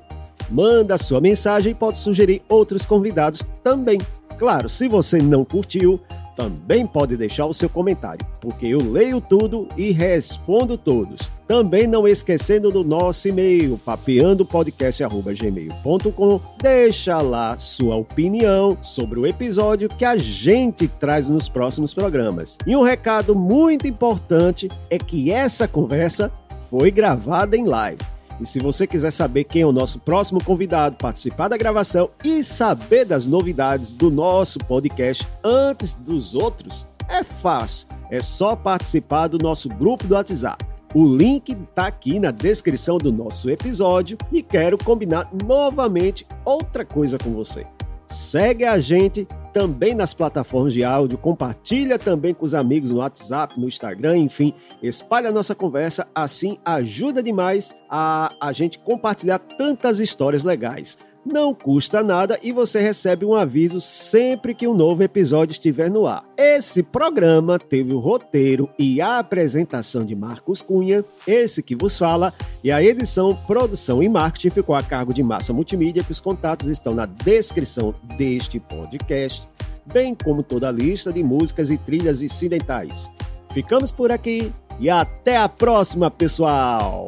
Manda 0.49 0.97
sua 0.97 1.19
mensagem 1.19 1.73
e 1.73 1.75
pode 1.75 1.97
sugerir 1.97 2.41
outros 2.47 2.85
convidados 2.85 3.45
também. 3.61 3.99
Claro, 4.39 4.69
se 4.69 4.87
você 4.87 5.17
não 5.17 5.43
curtiu, 5.43 5.99
também 6.35 6.85
pode 6.85 7.17
deixar 7.17 7.45
o 7.45 7.53
seu 7.53 7.69
comentário, 7.69 8.25
porque 8.41 8.67
eu 8.67 8.79
leio 8.79 9.21
tudo 9.21 9.69
e 9.77 9.91
respondo 9.91 10.77
todos. 10.77 11.31
Também 11.47 11.87
não 11.87 12.05
esquecendo 12.07 12.69
do 12.69 12.83
nosso 12.83 13.27
e-mail, 13.27 13.77
papeandopodcast.gmail.com. 13.77 16.41
Deixa 16.61 17.21
lá 17.21 17.57
sua 17.57 17.95
opinião 17.95 18.77
sobre 18.81 19.19
o 19.19 19.27
episódio 19.27 19.89
que 19.89 20.05
a 20.05 20.15
gente 20.17 20.87
traz 20.87 21.27
nos 21.27 21.49
próximos 21.49 21.93
programas. 21.93 22.57
E 22.65 22.75
um 22.75 22.81
recado 22.81 23.35
muito 23.35 23.87
importante 23.87 24.67
é 24.89 24.97
que 24.97 25.31
essa 25.31 25.67
conversa 25.67 26.31
foi 26.69 26.89
gravada 26.89 27.55
em 27.55 27.65
live. 27.65 28.12
E 28.39 28.45
se 28.45 28.59
você 28.59 28.87
quiser 28.87 29.11
saber 29.11 29.43
quem 29.43 29.61
é 29.61 29.65
o 29.65 29.71
nosso 29.71 29.99
próximo 29.99 30.43
convidado, 30.43 30.95
participar 30.97 31.47
da 31.47 31.57
gravação 31.57 32.09
e 32.23 32.43
saber 32.43 33.05
das 33.05 33.27
novidades 33.27 33.93
do 33.93 34.09
nosso 34.09 34.59
podcast 34.59 35.27
antes 35.43 35.93
dos 35.93 36.35
outros, 36.35 36.87
é 37.07 37.23
fácil. 37.23 37.87
É 38.09 38.21
só 38.21 38.55
participar 38.55 39.27
do 39.27 39.37
nosso 39.37 39.69
grupo 39.69 40.07
do 40.07 40.15
WhatsApp. 40.15 40.65
O 40.93 41.03
link 41.05 41.53
está 41.53 41.87
aqui 41.87 42.19
na 42.19 42.29
descrição 42.29 42.99
do 42.99 43.11
nosso 43.11 43.49
episódio 43.49 44.17
e 44.31 44.43
quero 44.43 44.77
combinar 44.77 45.27
novamente 45.43 46.25
outra 46.45 46.85
coisa 46.85 47.17
com 47.17 47.31
você. 47.31 47.65
Segue 48.05 48.63
a 48.63 48.79
gente 48.79 49.27
também 49.53 49.93
nas 49.93 50.13
plataformas 50.13 50.73
de 50.73 50.83
áudio, 50.83 51.17
compartilha 51.17 51.99
também 51.99 52.33
com 52.33 52.43
os 52.43 52.55
amigos 52.55 52.91
no 52.91 52.97
WhatsApp, 52.97 53.59
no 53.59 53.67
Instagram, 53.67 54.17
enfim, 54.17 54.53
espalha 54.81 55.29
a 55.29 55.31
nossa 55.31 55.53
conversa, 55.53 56.07
assim 56.13 56.57
ajuda 56.65 57.21
demais 57.21 57.73
a 57.89 58.33
a 58.41 58.51
gente 58.51 58.79
compartilhar 58.79 59.37
tantas 59.37 59.99
histórias 59.99 60.43
legais. 60.43 60.97
Não 61.25 61.53
custa 61.53 62.03
nada 62.03 62.37
e 62.43 62.51
você 62.51 62.81
recebe 62.81 63.23
um 63.23 63.33
aviso 63.33 63.79
sempre 63.79 64.53
que 64.53 64.67
um 64.67 64.73
novo 64.73 65.03
episódio 65.03 65.53
estiver 65.53 65.89
no 65.89 66.05
ar. 66.05 66.25
Esse 66.35 66.83
programa 66.83 67.57
teve 67.57 67.93
o 67.93 67.99
roteiro 67.99 68.69
e 68.77 68.99
a 68.99 69.19
apresentação 69.19 70.05
de 70.05 70.15
Marcos 70.15 70.61
Cunha, 70.61 71.03
esse 71.25 71.63
que 71.63 71.75
vos 71.75 71.97
fala, 71.97 72.33
e 72.61 72.71
a 72.71 72.83
edição, 72.83 73.33
produção 73.47 74.03
e 74.03 74.09
marketing 74.09 74.49
ficou 74.49 74.75
a 74.75 74.83
cargo 74.83 75.13
de 75.13 75.23
Massa 75.23 75.53
Multimídia, 75.53 76.03
que 76.03 76.11
os 76.11 76.19
contatos 76.19 76.67
estão 76.67 76.93
na 76.93 77.05
descrição 77.05 77.95
deste 78.17 78.59
podcast, 78.59 79.47
bem 79.85 80.13
como 80.13 80.43
toda 80.43 80.67
a 80.67 80.71
lista 80.71 81.13
de 81.13 81.23
músicas 81.23 81.69
e 81.71 81.77
trilhas 81.77 82.21
incidentais. 82.21 83.09
Ficamos 83.53 83.91
por 83.91 84.11
aqui 84.11 84.51
e 84.79 84.89
até 84.89 85.37
a 85.37 85.47
próxima, 85.47 86.11
pessoal! 86.11 87.07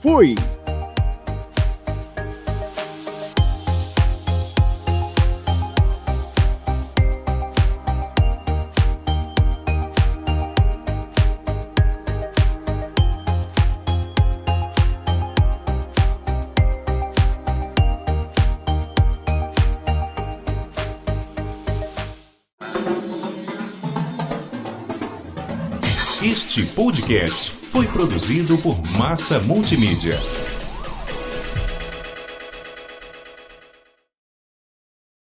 Fui! 0.00 0.34
Podcast 27.10 27.50
foi 27.72 27.86
produzido 27.88 28.56
por 28.58 28.80
Massa 28.96 29.40
Multimídia. 29.40 30.16